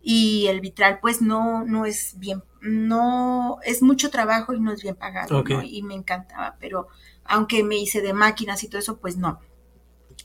[0.01, 4.81] y el vitral pues no, no es bien, no, es mucho trabajo y no es
[4.81, 6.87] bien pagado, Y me encantaba, pero
[7.25, 9.39] aunque me hice de máquinas y todo eso, pues no.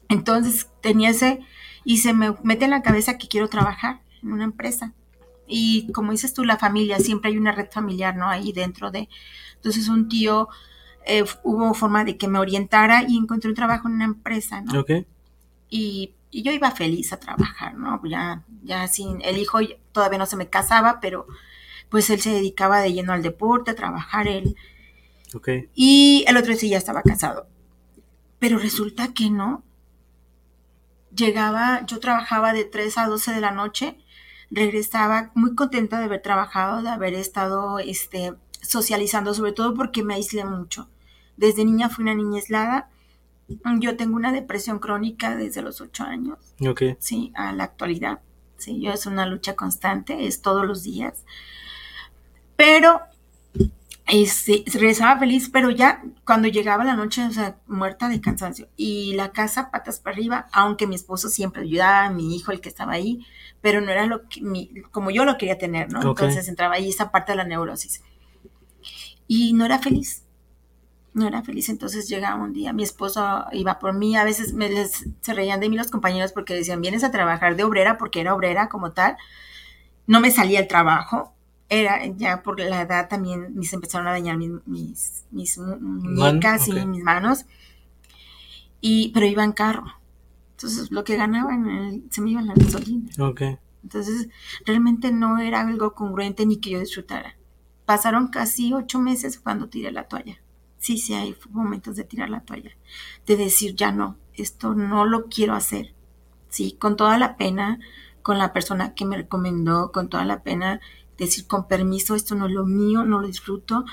[0.08, 1.40] Entonces tenía ese,
[1.84, 4.92] y se me mete en la cabeza que quiero trabajar en una empresa.
[5.46, 8.28] Y como dices tú, la familia, siempre hay una red familiar, ¿no?
[8.28, 9.08] Ahí dentro de.
[9.54, 10.48] Entonces un tío,
[11.06, 14.84] eh, hubo forma de que me orientara y encontré un trabajo en una empresa, ¿no?
[15.68, 17.98] Y y yo iba feliz a trabajar, ¿no?
[18.04, 19.58] Ya, ya sin, el hijo
[19.92, 21.26] todavía no se me casaba, pero
[21.88, 24.54] pues él se dedicaba de lleno al deporte, a trabajar él.
[25.32, 25.70] Okay.
[25.74, 27.46] Y el otro sí ya estaba casado.
[28.38, 29.62] Pero resulta que no.
[31.14, 33.96] Llegaba, yo trabajaba de 3 a 12 de la noche,
[34.50, 40.16] regresaba muy contenta de haber trabajado, de haber estado este, socializando, sobre todo porque me
[40.16, 40.90] aislé mucho.
[41.36, 42.90] Desde niña fui una niña aislada
[43.78, 46.38] yo tengo una depresión crónica desde los ocho años.
[46.66, 46.82] Ok.
[46.98, 48.20] Sí, a la actualidad.
[48.56, 51.24] Sí, yo es una lucha constante, es todos los días.
[52.56, 53.02] Pero
[54.06, 58.68] este, regresaba feliz, pero ya cuando llegaba la noche, o sea, muerta de cansancio.
[58.76, 62.68] Y la casa patas para arriba, aunque mi esposo siempre ayudaba, mi hijo el que
[62.68, 63.24] estaba ahí,
[63.60, 64.42] pero no era lo que,
[64.90, 66.02] como yo lo quería tener, ¿no?
[66.02, 68.02] Entonces entraba ahí esa parte de la neurosis.
[69.28, 70.25] Y no era feliz
[71.16, 71.68] no era feliz.
[71.68, 75.60] Entonces llega un día, mi esposo iba por mí, a veces me les, se reían
[75.60, 78.92] de mí los compañeros porque decían, vienes a trabajar de obrera, porque era obrera como
[78.92, 79.16] tal.
[80.06, 81.32] No me salía el trabajo,
[81.68, 87.02] era ya por la edad también me empezaron a dañar mis, mis, muñecas y mis
[87.02, 87.46] manos.
[88.80, 89.86] Y, pero iba en carro.
[90.52, 91.50] Entonces lo que ganaba
[92.10, 93.10] se me iba en la gasolina.
[93.82, 94.28] Entonces
[94.66, 97.36] realmente no era algo congruente ni que yo disfrutara.
[97.86, 100.40] Pasaron casi ocho meses cuando tiré la toalla
[100.78, 102.70] sí, sí hay momentos de tirar la toalla,
[103.26, 105.94] de decir, ya no, esto no lo quiero hacer,
[106.48, 107.78] sí, con toda la pena,
[108.22, 110.80] con la persona que me recomendó, con toda la pena
[111.16, 113.84] decir con permiso, esto no es lo mío, no lo disfruto,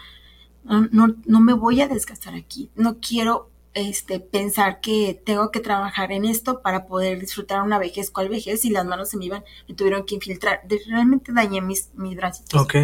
[0.63, 6.11] no, no, me voy a desgastar aquí, no quiero este, pensar que tengo que trabajar
[6.11, 9.43] en esto para poder disfrutar una vejez, cual vejez, y las manos se me iban,
[9.67, 12.61] me tuvieron que infiltrar, realmente dañé mis, mis bracitos.
[12.61, 12.75] Ok.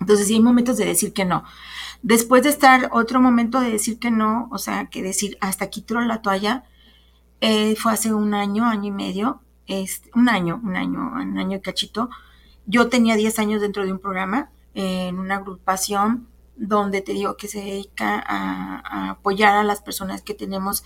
[0.00, 1.44] Entonces sí hay momentos de decir que no.
[2.02, 5.82] Después de estar otro momento de decir que no, o sea, que decir hasta aquí
[5.82, 6.64] tiro la toalla,
[7.40, 11.60] eh, fue hace un año, año y medio, este, un año, un año, un año
[11.62, 12.10] cachito.
[12.66, 17.48] Yo tenía 10 años dentro de un programa, en una agrupación donde te digo que
[17.48, 20.84] se dedica a, apoyar a las personas que tenemos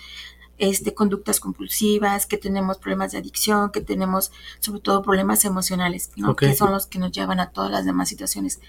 [0.61, 6.55] este, conductas compulsivas, que tenemos problemas de adicción, que tenemos sobre todo problemas emocionales, que
[6.55, 8.61] son los que nos llevan a todas las demás situaciones.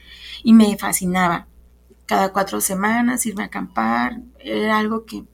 [0.42, 1.48] Y me fascinaba.
[2.06, 5.26] Cada cuatro semanas irme a acampar, era algo que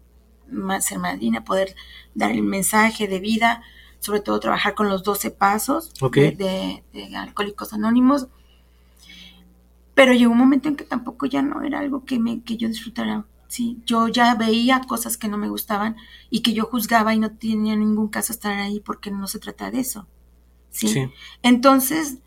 [0.50, 1.76] más ser madrina, poder
[2.15, 3.62] dar el mensaje de vida,
[4.00, 6.84] sobre todo trabajar con los 12 pasos de,
[7.15, 8.28] Alcohólicos Anónimos.
[9.93, 12.67] Pero llegó un momento en que tampoco ya no era algo que, me, que yo
[12.67, 13.26] disfrutara.
[13.48, 15.96] Sí, yo ya veía cosas que no me gustaban
[16.30, 19.72] y que yo juzgaba y no tenía ningún caso estar ahí porque no se trata
[19.72, 20.08] de eso.
[20.70, 21.10] Sí.
[21.44, 22.18] Entonces,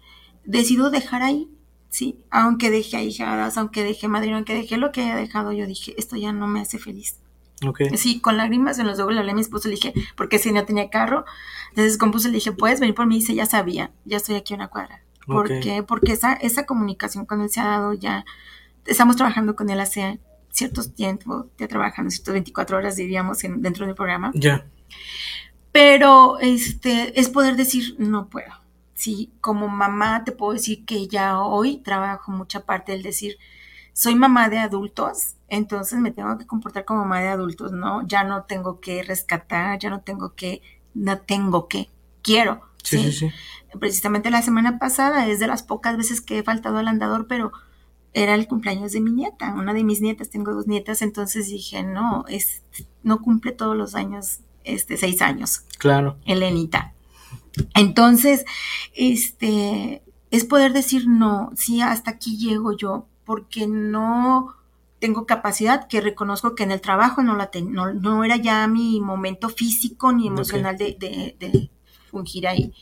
[0.44, 1.50] decido dejar ahí,
[1.90, 5.94] sí, aunque deje ahijadas, aunque deje madrina, aunque dejé lo que haya dejado, yo dije,
[5.98, 7.18] esto ya no me hace feliz.
[7.94, 10.50] Sí, con lágrimas en los ojos le hablé a mi esposo, le dije, porque si
[10.50, 11.26] no tenía carro,
[11.68, 14.54] entonces compuse, le dije, puedes venir por mí, y dice, ya sabía, ya estoy aquí
[14.54, 15.02] a una cuadra.
[15.26, 15.82] ¿Por qué?
[15.82, 18.24] Porque esa, esa comunicación con él se ha dado ya,
[18.86, 20.18] estamos trabajando con él hace
[20.50, 24.30] ciertos tiempos, trabajando ciertas 24 horas, diríamos, en, dentro del programa.
[24.34, 24.66] Ya.
[25.72, 28.52] Pero este, es poder decir, no puedo.
[28.94, 33.38] Sí, como mamá te puedo decir que ya hoy trabajo mucha parte del decir,
[33.92, 38.06] soy mamá de adultos, entonces me tengo que comportar como mamá de adultos, ¿no?
[38.06, 40.62] Ya no tengo que rescatar, ya no tengo que,
[40.94, 41.88] no tengo que,
[42.22, 42.60] quiero.
[42.82, 43.30] Sí, sí, sí.
[43.78, 47.52] Precisamente la semana pasada es de las pocas veces que he faltado al andador, pero
[48.12, 51.82] era el cumpleaños de mi nieta, una de mis nietas, tengo dos nietas, entonces dije,
[51.82, 52.62] no, es,
[53.02, 55.64] no cumple todos los años, este, seis años.
[55.78, 56.16] Claro.
[56.24, 56.94] Elenita.
[57.74, 58.44] Entonces,
[58.94, 64.54] este, es poder decir, no, sí, hasta aquí llego yo, porque no
[64.98, 69.48] tengo capacidad, que reconozco que en el trabajo no, la no, era ya mi momento
[69.48, 71.70] físico ni emocional de, de,
[72.10, 72.74] fungir ahí.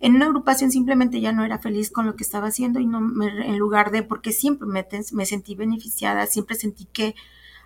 [0.00, 2.98] En una agrupación simplemente ya no era feliz con lo que estaba haciendo y no
[3.22, 7.14] en lugar de, porque siempre me, me sentí beneficiada, siempre sentí que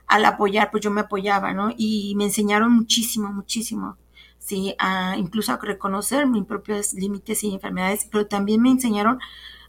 [0.06, 1.72] al apoyar, pues yo me apoyaba, ¿no?
[1.76, 3.96] Y me enseñaron muchísimo, muchísimo,
[4.38, 9.18] sí, a, incluso a reconocer mis propios límites y enfermedades, pero también me enseñaron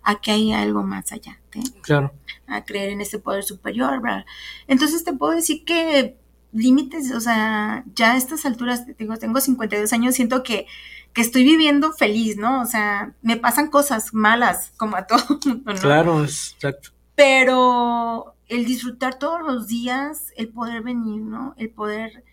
[0.03, 1.39] a que hay algo más allá.
[1.81, 2.13] Claro.
[2.47, 4.25] A creer en ese poder superior, ¿verdad?
[4.67, 6.17] Entonces te puedo decir que
[6.51, 10.67] límites, o sea, ya a estas alturas, tengo, tengo 52 años, siento que,
[11.15, 12.61] que estoy viviendo feliz, ¿no?
[12.61, 15.79] O sea, me pasan cosas malas, como a todo mundo, ¿no?
[15.79, 16.89] Claro, exacto.
[17.15, 21.55] Pero el disfrutar todos los días, el poder venir, ¿no?
[21.57, 22.25] El poder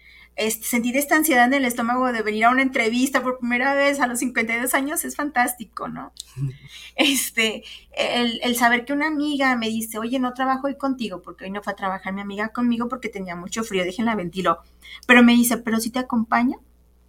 [0.50, 4.08] sentir esta ansiedad en el estómago de venir a una entrevista por primera vez a
[4.08, 6.12] los 52 años es fantástico, ¿no?
[6.96, 7.62] Este,
[7.96, 11.62] el, saber que una amiga me dice, oye, no trabajo hoy contigo, porque hoy no
[11.62, 14.58] fue a trabajar mi amiga conmigo porque tenía mucho frío, déjenla ventiló,
[15.06, 16.60] pero me dice, pero si te acompaño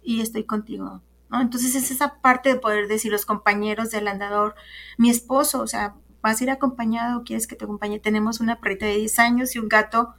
[0.02, 1.40] y estoy contigo, ¿no?
[1.40, 4.54] Entonces es esa parte de poder decir los compañeros del andador,
[4.98, 8.86] mi esposo, o sea, vas a ir acompañado, quieres que te acompañe, tenemos una perrita
[8.86, 10.14] de 10 años y un gato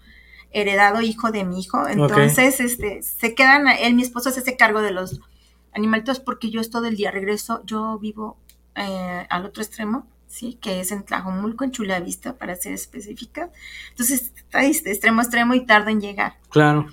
[0.52, 1.88] heredado hijo de mi hijo.
[1.88, 5.20] Entonces, este, se quedan, él, mi esposo, se hace cargo de los
[5.74, 8.38] animalitos porque yo es todo el día regreso, yo vivo
[8.76, 13.50] eh, al otro extremo, sí, que es en Tlajomulco, en Chulavista, para ser específica.
[13.90, 16.38] Entonces, está de extremo a extremo y tarda en llegar.
[16.50, 16.88] Claro.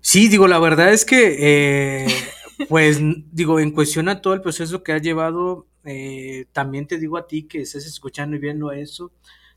[0.00, 2.06] Sí, digo, la verdad es que, eh,
[2.68, 3.00] pues,
[3.32, 7.26] digo, en cuestión a todo el proceso que ha llevado, eh, también te digo a
[7.26, 9.12] ti que estás escuchando y viendo eso,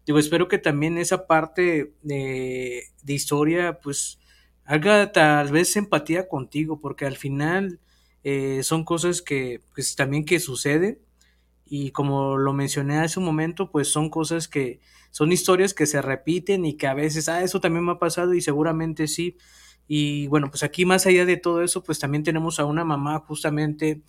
[0.05, 4.19] Digo, espero que también esa parte de, historia, pues,
[4.65, 7.79] haga tal vez empatía contigo, porque al final
[8.23, 10.99] eh, son cosas que, pues, también que suceden.
[11.65, 16.01] Y como lo mencioné hace un momento, pues son cosas que son historias que se
[16.01, 19.37] repiten y que a veces, ah, eso también me ha pasado y seguramente sí.
[19.93, 23.19] Y bueno, pues aquí más allá de todo eso, pues también tenemos a una mamá
[23.27, 24.01] justamente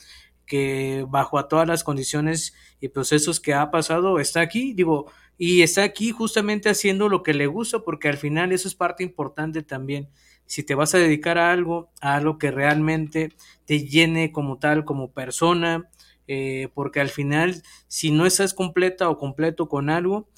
[0.47, 4.75] que bajo a todas las condiciones y procesos que ha pasado está aquí.
[4.75, 8.77] Digo, y está aquí justamente haciendo lo que le gusta, porque al final eso es
[8.77, 10.09] parte importante también.
[10.47, 13.33] Si te vas a dedicar a algo, a algo que realmente
[13.65, 15.91] te llene como tal, como persona,
[16.29, 20.29] eh, porque al final, si no estás completa o completo con algo,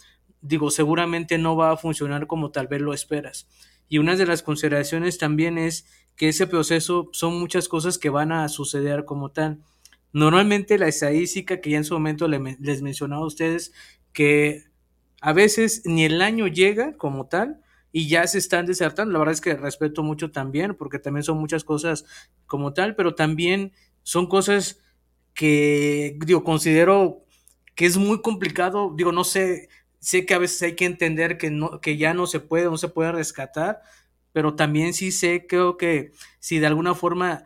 [0.40, 3.47] digo, seguramente no va a funcionar como tal vez lo esperas.
[3.89, 8.32] Y una de las consideraciones también es que ese proceso son muchas cosas que van
[8.32, 9.61] a suceder como tal
[10.14, 13.72] Normalmente la estadística que ya en su momento les mencionaba a ustedes,
[14.12, 14.62] que
[15.20, 17.61] a veces ni el año llega como tal
[17.91, 19.12] y ya se están desertando.
[19.12, 22.05] La verdad es que respeto mucho también, porque también son muchas cosas
[22.47, 23.72] como tal, pero también
[24.05, 24.78] son cosas
[25.35, 27.24] que, digo, considero
[27.74, 29.68] que es muy complicado, digo, no sé,
[30.05, 32.76] sé que a veces hay que entender que, no, que ya no se puede, no
[32.76, 33.80] se puede rescatar,
[34.32, 37.44] pero también sí sé, creo que si de alguna forma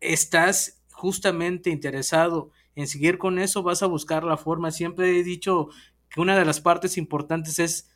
[0.00, 4.70] estás justamente interesado en seguir con eso, vas a buscar la forma.
[4.70, 5.68] Siempre he dicho
[6.10, 7.90] que una de las partes importantes es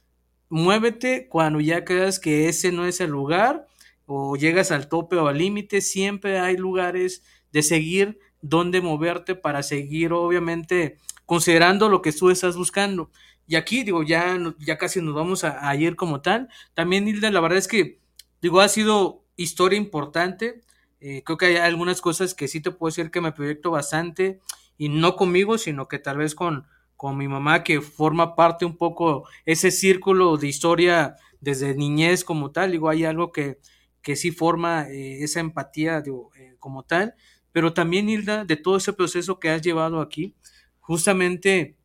[0.49, 3.67] muévete cuando ya creas que ese no es el lugar
[4.07, 9.63] o llegas al tope o al límite, siempre hay lugares de seguir donde moverte para
[9.63, 10.97] seguir obviamente
[11.27, 13.11] considerando lo que tú estás buscando.
[13.49, 16.51] Y aquí digo, ya, ya casi nos vamos a, ir como tal.
[16.75, 17.99] También Hilda, la verdad es que
[18.43, 20.61] digo, ha sido historia importante.
[21.01, 24.41] Eh, creo que hay algunas cosas que sí te puedo decir que me proyecto bastante
[24.77, 28.77] y no conmigo, sino que tal vez con, con mi mamá que forma parte un
[28.77, 32.73] poco ese círculo de historia desde niñez como tal.
[32.73, 33.61] Digo, hay algo que,
[34.03, 36.03] que sí forma eh, esa empatía
[36.37, 37.15] eh, como tal,
[37.51, 40.37] pero también Hilda, de todo ese proceso que has llevado aquí,
[40.81, 41.78] justamente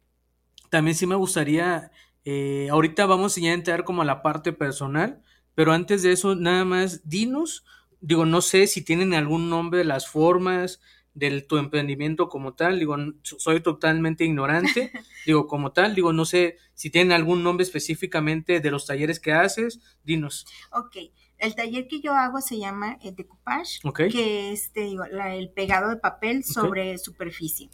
[0.74, 1.92] también sí me gustaría,
[2.26, 5.22] eh, ahorita vamos ya a entrar como a la parte personal,
[5.54, 7.64] pero antes de eso, nada más, dinos,
[8.02, 10.82] digo, no sé si tienen algún nombre, las formas,
[11.14, 14.92] de tu emprendimiento como tal, digo, soy totalmente ignorante,
[15.28, 19.32] digo, como tal, digo, no sé si tienen algún nombre específicamente de los talleres que
[19.32, 20.48] haces, dinos.
[20.72, 20.98] Ok,
[21.38, 23.80] el taller que yo hago se llama el decoupage,
[24.12, 27.70] que es, digo, el pegado de papel sobre superficie.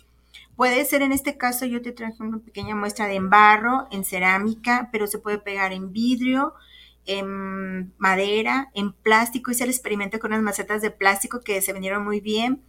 [0.60, 4.04] Puede ser en este caso, yo te traje una pequeña muestra de en barro, en
[4.04, 6.54] cerámica, pero se puede pegar en vidrio,
[7.06, 9.52] en madera, en plástico.
[9.52, 12.62] Hice el experimento con unas macetas de plástico que se vendieron muy bien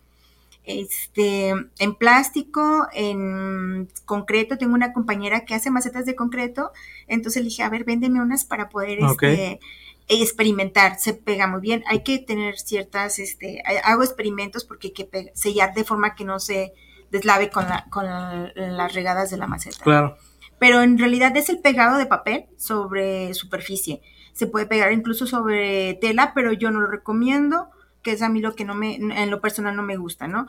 [0.62, 1.48] este,
[1.80, 4.56] en plástico, en concreto.
[4.56, 6.70] Tengo una compañera que hace macetas de concreto,
[7.08, 9.58] entonces le dije, a ver, véndeme unas para poder este,
[10.06, 11.00] experimentar.
[11.00, 11.82] Se pega muy bien.
[11.88, 16.38] Hay que tener ciertas, este, hago experimentos porque hay que sellar de forma que no
[16.38, 16.72] se
[17.10, 19.82] deslave con, la, con las regadas de la maceta.
[19.82, 20.16] Claro.
[20.58, 24.02] Pero en realidad es el pegado de papel sobre superficie.
[24.32, 27.70] Se puede pegar incluso sobre tela, pero yo no lo recomiendo
[28.02, 30.46] que es a mí lo que no me, en lo personal no me gusta, ¿no?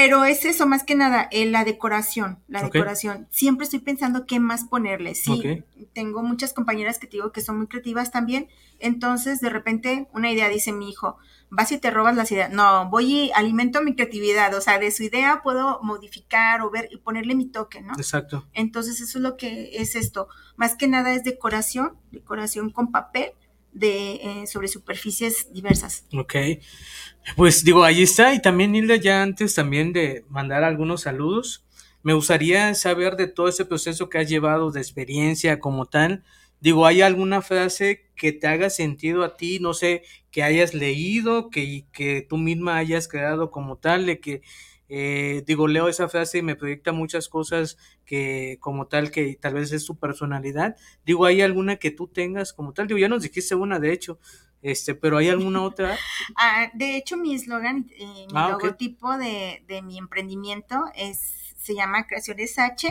[0.00, 3.26] Pero es eso, más que nada, eh, la decoración, la decoración.
[3.30, 5.16] Siempre estoy pensando qué más ponerle.
[5.16, 8.46] Sí, tengo muchas compañeras que te digo que son muy creativas también.
[8.78, 11.18] Entonces, de repente, una idea dice mi hijo,
[11.50, 12.52] vas y te robas las ideas.
[12.52, 14.54] No, voy y alimento mi creatividad.
[14.54, 17.94] O sea, de su idea puedo modificar o ver y ponerle mi toque, ¿no?
[17.94, 18.46] Exacto.
[18.52, 20.28] Entonces, eso es lo que es esto.
[20.54, 23.32] Más que nada es decoración, decoración con papel
[23.72, 26.04] de, eh, sobre superficies diversas.
[26.12, 26.34] Ok,
[27.36, 28.34] pues digo, ahí está.
[28.34, 31.64] Y también, Hilda, ya antes también de mandar algunos saludos,
[32.02, 36.24] me gustaría saber de todo ese proceso que has llevado de experiencia como tal.
[36.60, 39.58] Digo, ¿hay alguna frase que te haga sentido a ti?
[39.60, 44.42] No sé, que hayas leído, que, que tú misma hayas creado como tal, de que
[44.88, 47.76] eh, digo, leo esa frase y me proyecta muchas cosas
[48.06, 50.76] que como tal, que tal vez es su personalidad.
[51.04, 52.86] Digo, ¿hay alguna que tú tengas como tal?
[52.86, 54.18] Digo, ya nos dijiste una, de hecho,
[54.62, 55.96] este, pero ¿hay alguna otra?
[56.36, 62.06] Ah, de hecho, mi eslogan, eh, mi ah, logotipo de, mi emprendimiento es, se llama
[62.06, 62.88] Creaciones H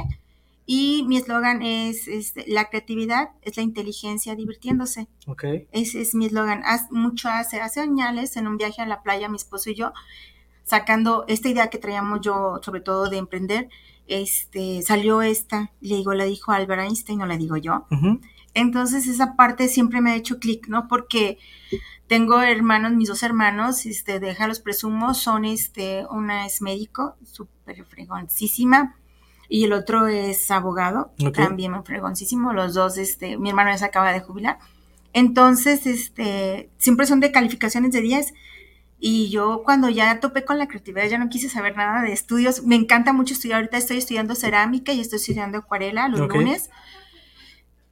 [0.67, 2.07] y mi eslogan es,
[2.45, 5.07] la creatividad es la inteligencia divirtiéndose.
[5.25, 5.67] Okay.
[5.71, 6.61] Ese es mi eslogan.
[6.91, 9.93] Mucho hace, hace años en un viaje a la playa, mi esposo y yo,
[10.67, 13.69] sacando esta idea que traíamos yo, sobre todo de emprender,
[14.05, 17.85] este, salió esta, le digo, la dijo Albert Einstein, no la digo yo.
[18.53, 20.89] Entonces esa parte siempre me ha hecho clic, ¿no?
[20.89, 21.37] Porque
[22.07, 28.97] tengo hermanos, mis dos hermanos, este, déjalos presumo, son este, una es médico, súper fregoncísima,
[29.47, 34.11] y el otro es abogado, también fregoncísimo, los dos, este, mi hermano ya se acaba
[34.11, 34.59] de jubilar.
[35.13, 38.33] Entonces, este, siempre son de calificaciones de 10
[38.99, 42.63] y yo cuando ya topé con la creatividad ya no quise saber nada de estudios.
[42.63, 43.59] Me encanta mucho estudiar.
[43.59, 46.71] Ahorita estoy estudiando cerámica y estoy estudiando acuarela los lunes.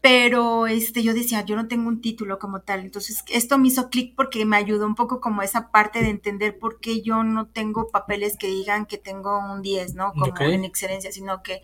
[0.01, 2.81] Pero este, yo decía, yo no tengo un título como tal.
[2.81, 6.59] Entonces, esto me hizo clic porque me ayudó un poco como esa parte de entender
[6.59, 10.13] por qué yo no tengo papeles que digan que tengo un 10, ¿no?
[10.13, 11.61] Como en excelencia, sino que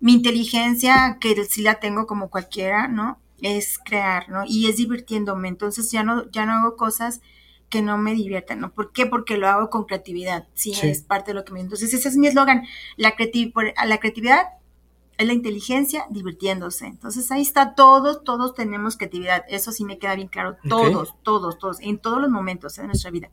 [0.00, 3.18] mi inteligencia, que sí la tengo como cualquiera, ¿no?
[3.42, 4.44] Es crear, ¿no?
[4.46, 5.48] Y es divirtiéndome.
[5.48, 7.20] Entonces ya no, ya no hago cosas
[7.68, 8.72] que no me diviertan, ¿no?
[8.72, 9.06] ¿Por qué?
[9.06, 11.60] Porque lo hago con creatividad, sí, es parte de lo que me...
[11.60, 12.64] Entonces ese es mi eslogan,
[12.96, 13.14] la,
[13.84, 14.46] la creatividad
[15.18, 16.86] es la inteligencia divirtiéndose.
[16.86, 21.58] Entonces ahí está, todos, todos tenemos creatividad, eso sí me queda bien claro, todos, todos,
[21.58, 23.30] todos, en todos los momentos de nuestra vida.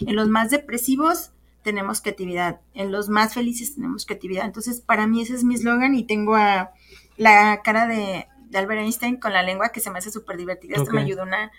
[0.00, 2.60] En los más depresivos tenemos creatividad.
[2.74, 4.46] En los más felices tenemos creatividad.
[4.46, 6.72] Entonces, para mí ese es mi eslogan y tengo a
[7.16, 10.76] la cara de, Albert Einstein con la lengua que se me hace súper divertida.
[10.76, 11.52] Esto me ayudó una,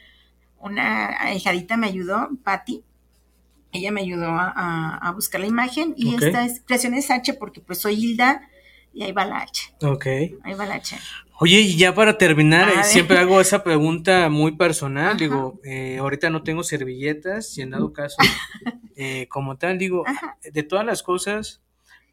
[0.59, 2.83] una hijadita, me ayudó, Patty.
[3.71, 8.03] Ella me ayudó a, buscar la imagen y esta expresión es H porque pues soy
[8.03, 8.49] Hilda
[8.93, 9.73] y ahí va la H.
[9.83, 10.05] Ok.
[10.43, 10.97] Ahí va la H.
[11.41, 15.15] Oye, y ya para terminar, siempre hago esa pregunta muy personal.
[15.15, 18.17] Digo, eh, ahorita no tengo servilletas, si en dado caso,
[18.97, 20.03] eh, como tal, digo,
[20.43, 21.61] de todas las cosas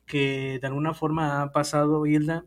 [0.06, 2.44] que de alguna forma han pasado, Hilda,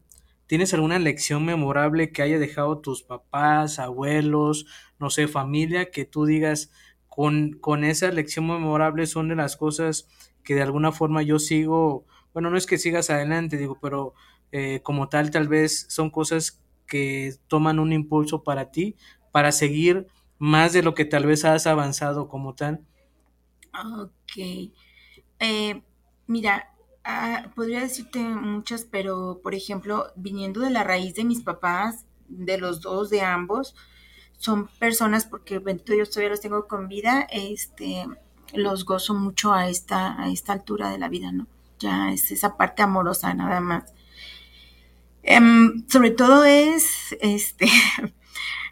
[0.49, 4.65] ¿tienes alguna lección memorable que haya dejado tus papás, abuelos,
[4.97, 6.71] no sé, familia, que tú digas,
[7.07, 10.07] con, con esa lección memorable son de las cosas
[10.43, 14.15] que de alguna forma yo sigo, bueno, no es que sigas adelante, digo, pero
[14.51, 18.95] eh, como tal, tal vez son cosas que toman un impulso para ti,
[19.31, 20.07] para seguir
[20.39, 22.83] más de lo que tal vez has avanzado como tal?
[23.71, 24.71] Ok.
[25.39, 25.83] Eh,
[26.25, 26.73] mira,
[27.03, 32.57] ah, podría decirte muchas, pero por ejemplo, viniendo de la raíz de mis papás, de
[32.57, 33.75] los dos, de ambos,
[34.37, 38.05] son personas, porque bendito yo todavía los tengo con vida, este,
[38.53, 41.47] los gozo mucho a esta, a esta altura de la vida, ¿no?
[41.79, 43.93] Ya es esa parte amorosa nada más.
[45.23, 47.67] Em, sobre todo es, este,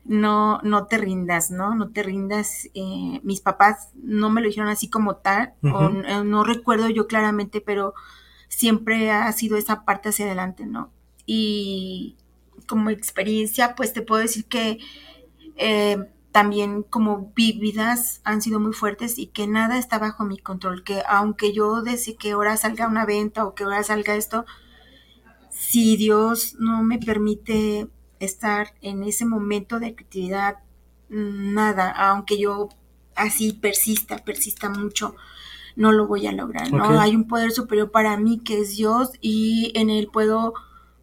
[0.08, 1.76] no, no te rindas, ¿no?
[1.76, 2.70] No te rindas.
[2.74, 7.08] Eh, mis papás no me lo dijeron así como tal, o, eh, no recuerdo yo
[7.08, 7.94] claramente, pero
[8.48, 10.92] siempre ha sido esa parte hacia adelante, ¿no?
[11.26, 12.16] Y
[12.68, 14.80] como experiencia, pues te puedo decir que
[15.58, 20.84] eh, también como vividas han sido muy fuertes y que nada está bajo mi control,
[20.84, 24.46] que aunque yo decía que ahora salga una venta o que ahora salga esto,
[25.50, 27.88] si Dios no me permite
[28.20, 30.58] estar en ese momento de actividad,
[31.10, 32.70] nada, aunque yo
[33.16, 35.16] así persista, persista mucho,
[35.76, 37.00] no lo voy a lograr, ¿no?
[37.00, 40.54] Hay un poder superior para mí que es Dios y en él puedo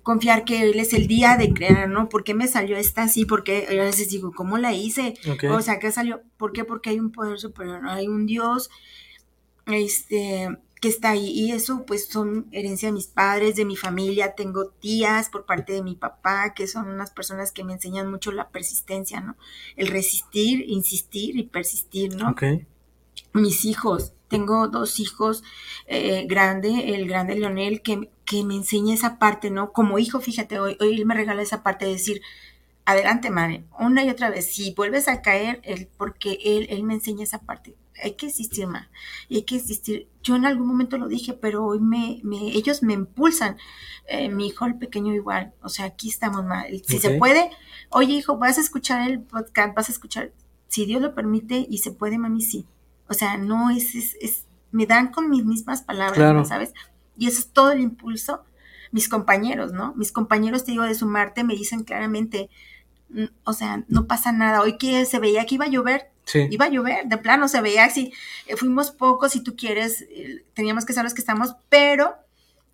[0.02, 2.08] confiar que él es el día de crear, ¿no?
[2.08, 3.24] ¿Por qué me salió esta así?
[3.24, 5.14] Porque a veces digo, ¿cómo la hice?
[5.50, 6.22] O sea, ¿qué salió?
[6.36, 6.64] ¿Por qué?
[6.64, 7.90] Porque hay un poder superior, ¿no?
[7.90, 8.68] Hay un Dios,
[9.66, 11.30] este, que está ahí.
[11.30, 14.35] Y eso pues son herencia de mis padres, de mi familia.
[14.35, 18.32] Tengo tías por parte de mi papá, que son unas personas que me enseñan mucho
[18.32, 19.35] la persistencia, ¿no?
[19.76, 22.35] El resistir, insistir y persistir, ¿no?
[23.32, 25.43] Mis hijos, tengo dos hijos
[25.87, 29.72] eh, grande, el grande Leonel, que, que me enseña esa parte, ¿no?
[29.72, 32.20] Como hijo, fíjate, hoy, hoy él me regala esa parte de decir,
[32.85, 36.93] adelante, madre, una y otra vez, si vuelves a caer, él, porque él, él me
[36.93, 38.88] enseña esa parte, hay que existir más,
[39.28, 40.09] y hay que existir.
[40.22, 43.57] Yo en algún momento lo dije, pero hoy me, me ellos me impulsan.
[44.07, 45.55] Eh, mi hijo, el pequeño, igual.
[45.62, 46.66] O sea, aquí estamos mal.
[46.86, 47.51] Si se puede,
[47.90, 50.32] oye, hijo, vas a escuchar el podcast, vas a escuchar.
[50.68, 52.66] Si Dios lo permite y se puede, mami, sí.
[53.09, 56.72] O sea, no es, es, me dan con mis mismas palabras, ¿sabes?
[57.16, 58.45] Y eso es todo el impulso.
[58.90, 59.95] Mis compañeros, ¿no?
[59.97, 62.49] Mis compañeros, te digo, de sumarte, me dicen claramente,
[63.44, 64.60] o sea, no pasa nada.
[64.62, 67.84] Hoy que se veía que iba a llover, Iba a llover, de plano se veía
[67.84, 68.12] así.
[68.46, 72.14] Eh, fuimos pocos, si tú quieres, eh, teníamos que saber los que estamos, pero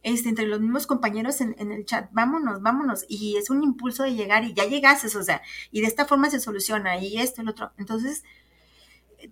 [0.03, 3.05] este, entre los mismos compañeros en, el chat, vámonos, vámonos.
[3.09, 6.31] Y es un impulso de llegar y ya llegases, o sea, y de esta forma
[6.31, 7.73] se soluciona y esto, el otro.
[7.77, 8.23] Entonces,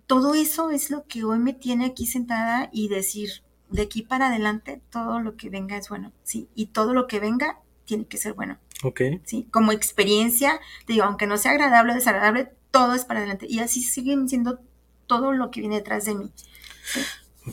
[0.05, 4.27] todo eso es lo que hoy me tiene aquí sentada y decir, de aquí para
[4.27, 8.17] adelante, todo lo que venga es bueno, sí, y todo lo que venga tiene que
[8.17, 8.59] ser bueno.
[8.83, 9.01] Ok.
[9.25, 13.45] Sí, como experiencia, digo, aunque no sea agradable o desagradable, todo es para adelante.
[13.49, 14.59] Y así siguen siendo
[15.07, 16.31] todo lo que viene detrás de mí.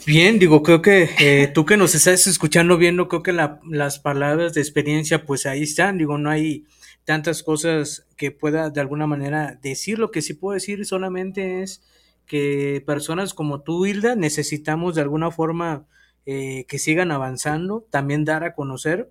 [0.06, 4.52] Bien, digo, creo que eh, tú que nos estás escuchando, viendo, creo que las palabras
[4.54, 5.98] de experiencia, pues ahí están.
[5.98, 6.66] Digo, no hay
[7.04, 9.98] tantas cosas que pueda de alguna manera decir.
[9.98, 11.82] Lo que sí puedo decir solamente es
[12.26, 15.86] que personas como tú, Hilda, necesitamos de alguna forma
[16.26, 19.10] eh, que sigan avanzando, también dar a conocer.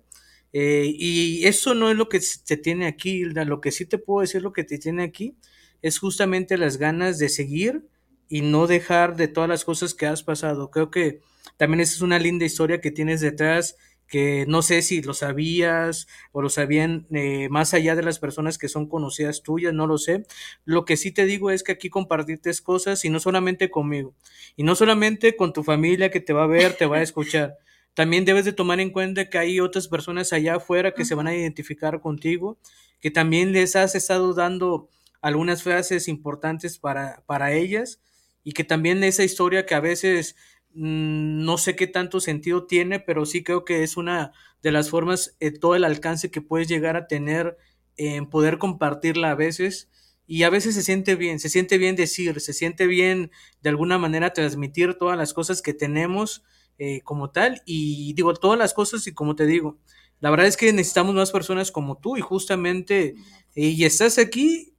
[0.58, 3.44] Eh, y eso no es lo que se tiene aquí, Hilda.
[3.44, 5.36] Lo que sí te puedo decir, lo que te tiene aquí,
[5.82, 7.86] es justamente las ganas de seguir
[8.30, 10.70] y no dejar de todas las cosas que has pasado.
[10.70, 11.20] Creo que
[11.58, 13.76] también esa es una linda historia que tienes detrás
[14.08, 18.56] que no sé si lo sabías o lo sabían eh, más allá de las personas
[18.56, 20.24] que son conocidas tuyas, no lo sé.
[20.64, 24.14] Lo que sí te digo es que aquí compartirte cosas y no solamente conmigo,
[24.56, 27.58] y no solamente con tu familia que te va a ver, te va a escuchar.
[27.96, 31.28] También debes de tomar en cuenta que hay otras personas allá afuera que se van
[31.28, 32.58] a identificar contigo,
[33.00, 34.90] que también les has estado dando
[35.22, 38.02] algunas frases importantes para, para ellas
[38.44, 40.36] y que también esa historia que a veces
[40.74, 44.32] mm, no sé qué tanto sentido tiene, pero sí creo que es una
[44.62, 47.56] de las formas, eh, todo el alcance que puedes llegar a tener
[47.96, 49.88] en poder compartirla a veces
[50.26, 53.30] y a veces se siente bien, se siente bien decir, se siente bien
[53.62, 56.42] de alguna manera transmitir todas las cosas que tenemos
[56.78, 57.62] eh, como tal.
[57.64, 59.78] Y digo, todas las cosas y como te digo,
[60.20, 63.14] la verdad es que necesitamos más personas como tú y justamente,
[63.54, 64.74] y estás aquí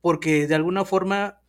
[0.00, 1.40] porque de alguna forma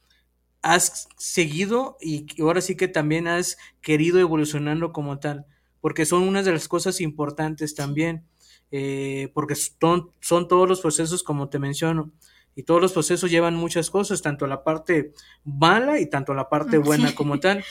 [0.61, 5.45] has seguido y ahora sí que también has querido evolucionando como tal,
[5.81, 8.25] porque son unas de las cosas importantes también,
[8.71, 12.11] eh, porque son, son todos los procesos como te menciono,
[12.55, 15.11] y todos los procesos llevan muchas cosas, tanto la parte
[15.43, 17.63] mala y tanto la parte buena como tal.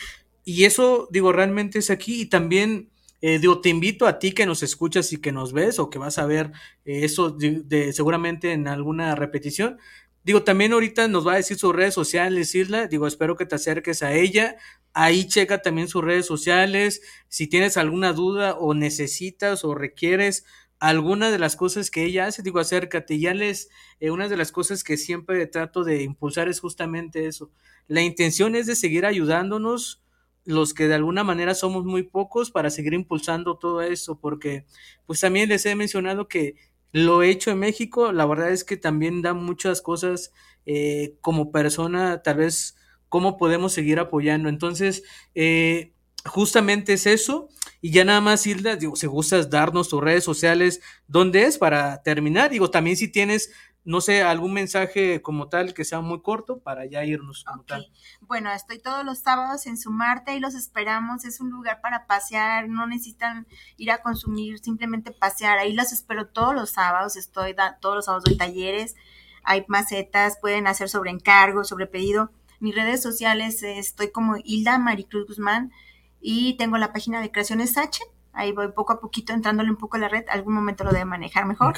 [0.44, 2.88] Y eso, digo, realmente es aquí y también...
[3.24, 5.98] Eh, digo, te invito a ti que nos escuchas y que nos ves o que
[6.00, 6.50] vas a ver
[6.84, 9.78] eh, eso de, seguramente en alguna repetición,
[10.24, 12.86] Digo, también ahorita nos va a decir sus redes sociales, Isla.
[12.86, 14.56] Digo, espero que te acerques a ella.
[14.92, 17.02] Ahí checa también sus redes sociales.
[17.28, 20.44] Si tienes alguna duda o necesitas o requieres
[20.78, 23.18] alguna de las cosas que ella hace, digo, acércate.
[23.18, 23.68] Ya les,
[23.98, 27.50] eh, una de las cosas que siempre trato de impulsar es justamente eso.
[27.88, 30.01] La intención es de seguir ayudándonos
[30.44, 34.66] los que de alguna manera somos muy pocos para seguir impulsando todo eso, porque
[35.06, 36.56] pues también les he mencionado que
[36.92, 40.32] lo hecho en México, la verdad es que también da muchas cosas
[40.66, 42.76] eh, como persona, tal vez
[43.08, 44.48] cómo podemos seguir apoyando.
[44.48, 45.02] Entonces,
[45.34, 45.92] eh,
[46.24, 47.48] justamente es eso.
[47.80, 52.02] Y ya nada más, Hilda, digo, si gustas darnos tus redes sociales, ¿dónde es para
[52.02, 52.50] terminar?
[52.50, 53.50] Digo, también si tienes
[53.84, 57.90] no sé, algún mensaje como tal que sea muy corto para ya irnos como tal.
[58.20, 61.24] Bueno, estoy todos los sábados en Sumarte y los esperamos.
[61.24, 65.58] Es un lugar para pasear, no necesitan ir a consumir, simplemente pasear.
[65.58, 67.16] Ahí los espero todos los sábados.
[67.16, 68.94] Estoy todos los sábados doy talleres,
[69.42, 72.30] hay macetas, pueden hacer sobre encargo, sobre pedido.
[72.60, 75.72] Mis redes sociales estoy como Hilda Maricruz Guzmán
[76.20, 79.96] y tengo la página de Creaciones H Ahí voy poco a poquito entrándole un poco
[79.96, 80.24] a la red.
[80.28, 81.74] Algún momento lo debe manejar mejor.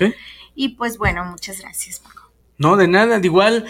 [0.55, 2.24] Y pues bueno, muchas gracias, Paco.
[2.57, 3.65] No, de nada, de igual,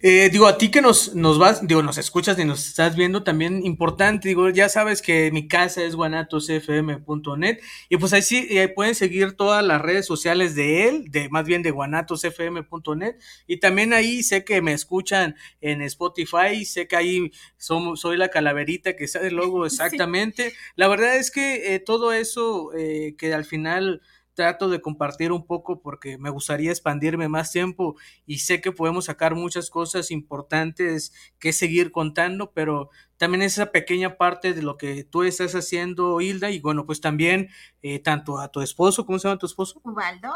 [0.00, 3.24] eh, digo, a ti que nos, nos vas, digo, nos escuchas y nos estás viendo
[3.24, 7.58] también importante, digo, ya sabes que mi casa es guanatosfm.net
[7.88, 11.64] y pues ahí sí, pueden seguir todas las redes sociales de él, de más bien
[11.64, 13.16] de guanatosfm.net
[13.48, 18.28] y también ahí sé que me escuchan en Spotify, sé que ahí somos, soy la
[18.28, 20.52] calaverita que sale luego exactamente.
[20.76, 24.00] La verdad es que eh, todo eso eh, que al final
[24.38, 29.06] trato de compartir un poco porque me gustaría expandirme más tiempo y sé que podemos
[29.06, 35.02] sacar muchas cosas importantes que seguir contando, pero también esa pequeña parte de lo que
[35.02, 37.48] tú estás haciendo, Hilda, y bueno, pues también
[37.82, 39.80] eh, tanto a tu esposo, ¿cómo se llama tu esposo?
[39.82, 40.32] Ubaldo.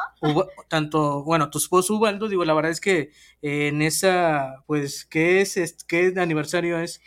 [0.66, 5.42] tanto, bueno, tu esposo Ubaldo, digo, la verdad es que eh, en esa, pues, ¿qué
[5.42, 5.54] es,
[5.86, 7.00] qué aniversario es?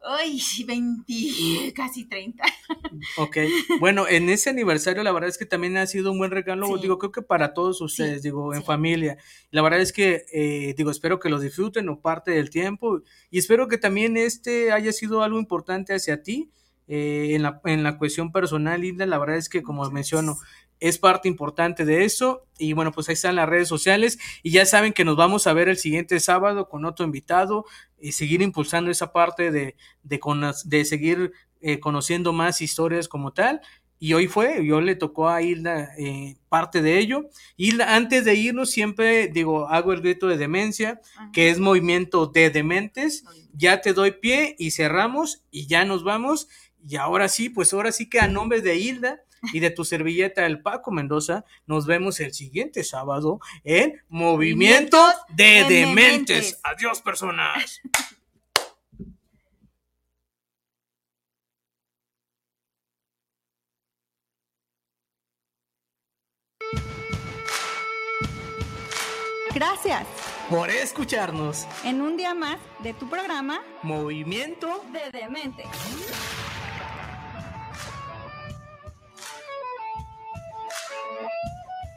[0.00, 2.44] Ay, 20, casi 30.
[3.16, 3.36] Ok,
[3.80, 6.98] bueno, en ese aniversario la verdad es que también ha sido un buen regalo, digo,
[6.98, 9.18] creo que para todos ustedes, digo, en familia.
[9.50, 13.38] La verdad es que, eh, digo, espero que lo disfruten o parte del tiempo y
[13.38, 16.50] espero que también este haya sido algo importante hacia ti.
[16.90, 20.38] Eh, en, la, en la cuestión personal, Linda, la verdad es que como menciono,
[20.80, 22.46] es parte importante de eso.
[22.58, 24.18] Y bueno, pues ahí están las redes sociales.
[24.42, 27.64] Y ya saben que nos vamos a ver el siguiente sábado con otro invitado
[28.00, 30.20] y seguir impulsando esa parte de, de,
[30.64, 33.60] de seguir eh, conociendo más historias como tal.
[34.00, 37.28] Y hoy fue, yo le tocó a Hilda eh, parte de ello.
[37.56, 41.00] Y antes de irnos, siempre digo, hago el grito de demencia,
[41.32, 43.24] que es movimiento de dementes.
[43.52, 46.48] Ya te doy pie y cerramos y ya nos vamos.
[46.86, 49.20] Y ahora sí, pues ahora sí que a nombre de Hilda,
[49.52, 51.44] y de tu servilleta el Paco Mendoza.
[51.66, 54.98] Nos vemos el siguiente sábado en Movimiento
[55.30, 56.60] de, Dementes.
[56.62, 57.80] Adiós, personas.
[69.54, 70.06] Gracias
[70.48, 75.66] por escucharnos en un día más de tu programa Movimiento de Dementes.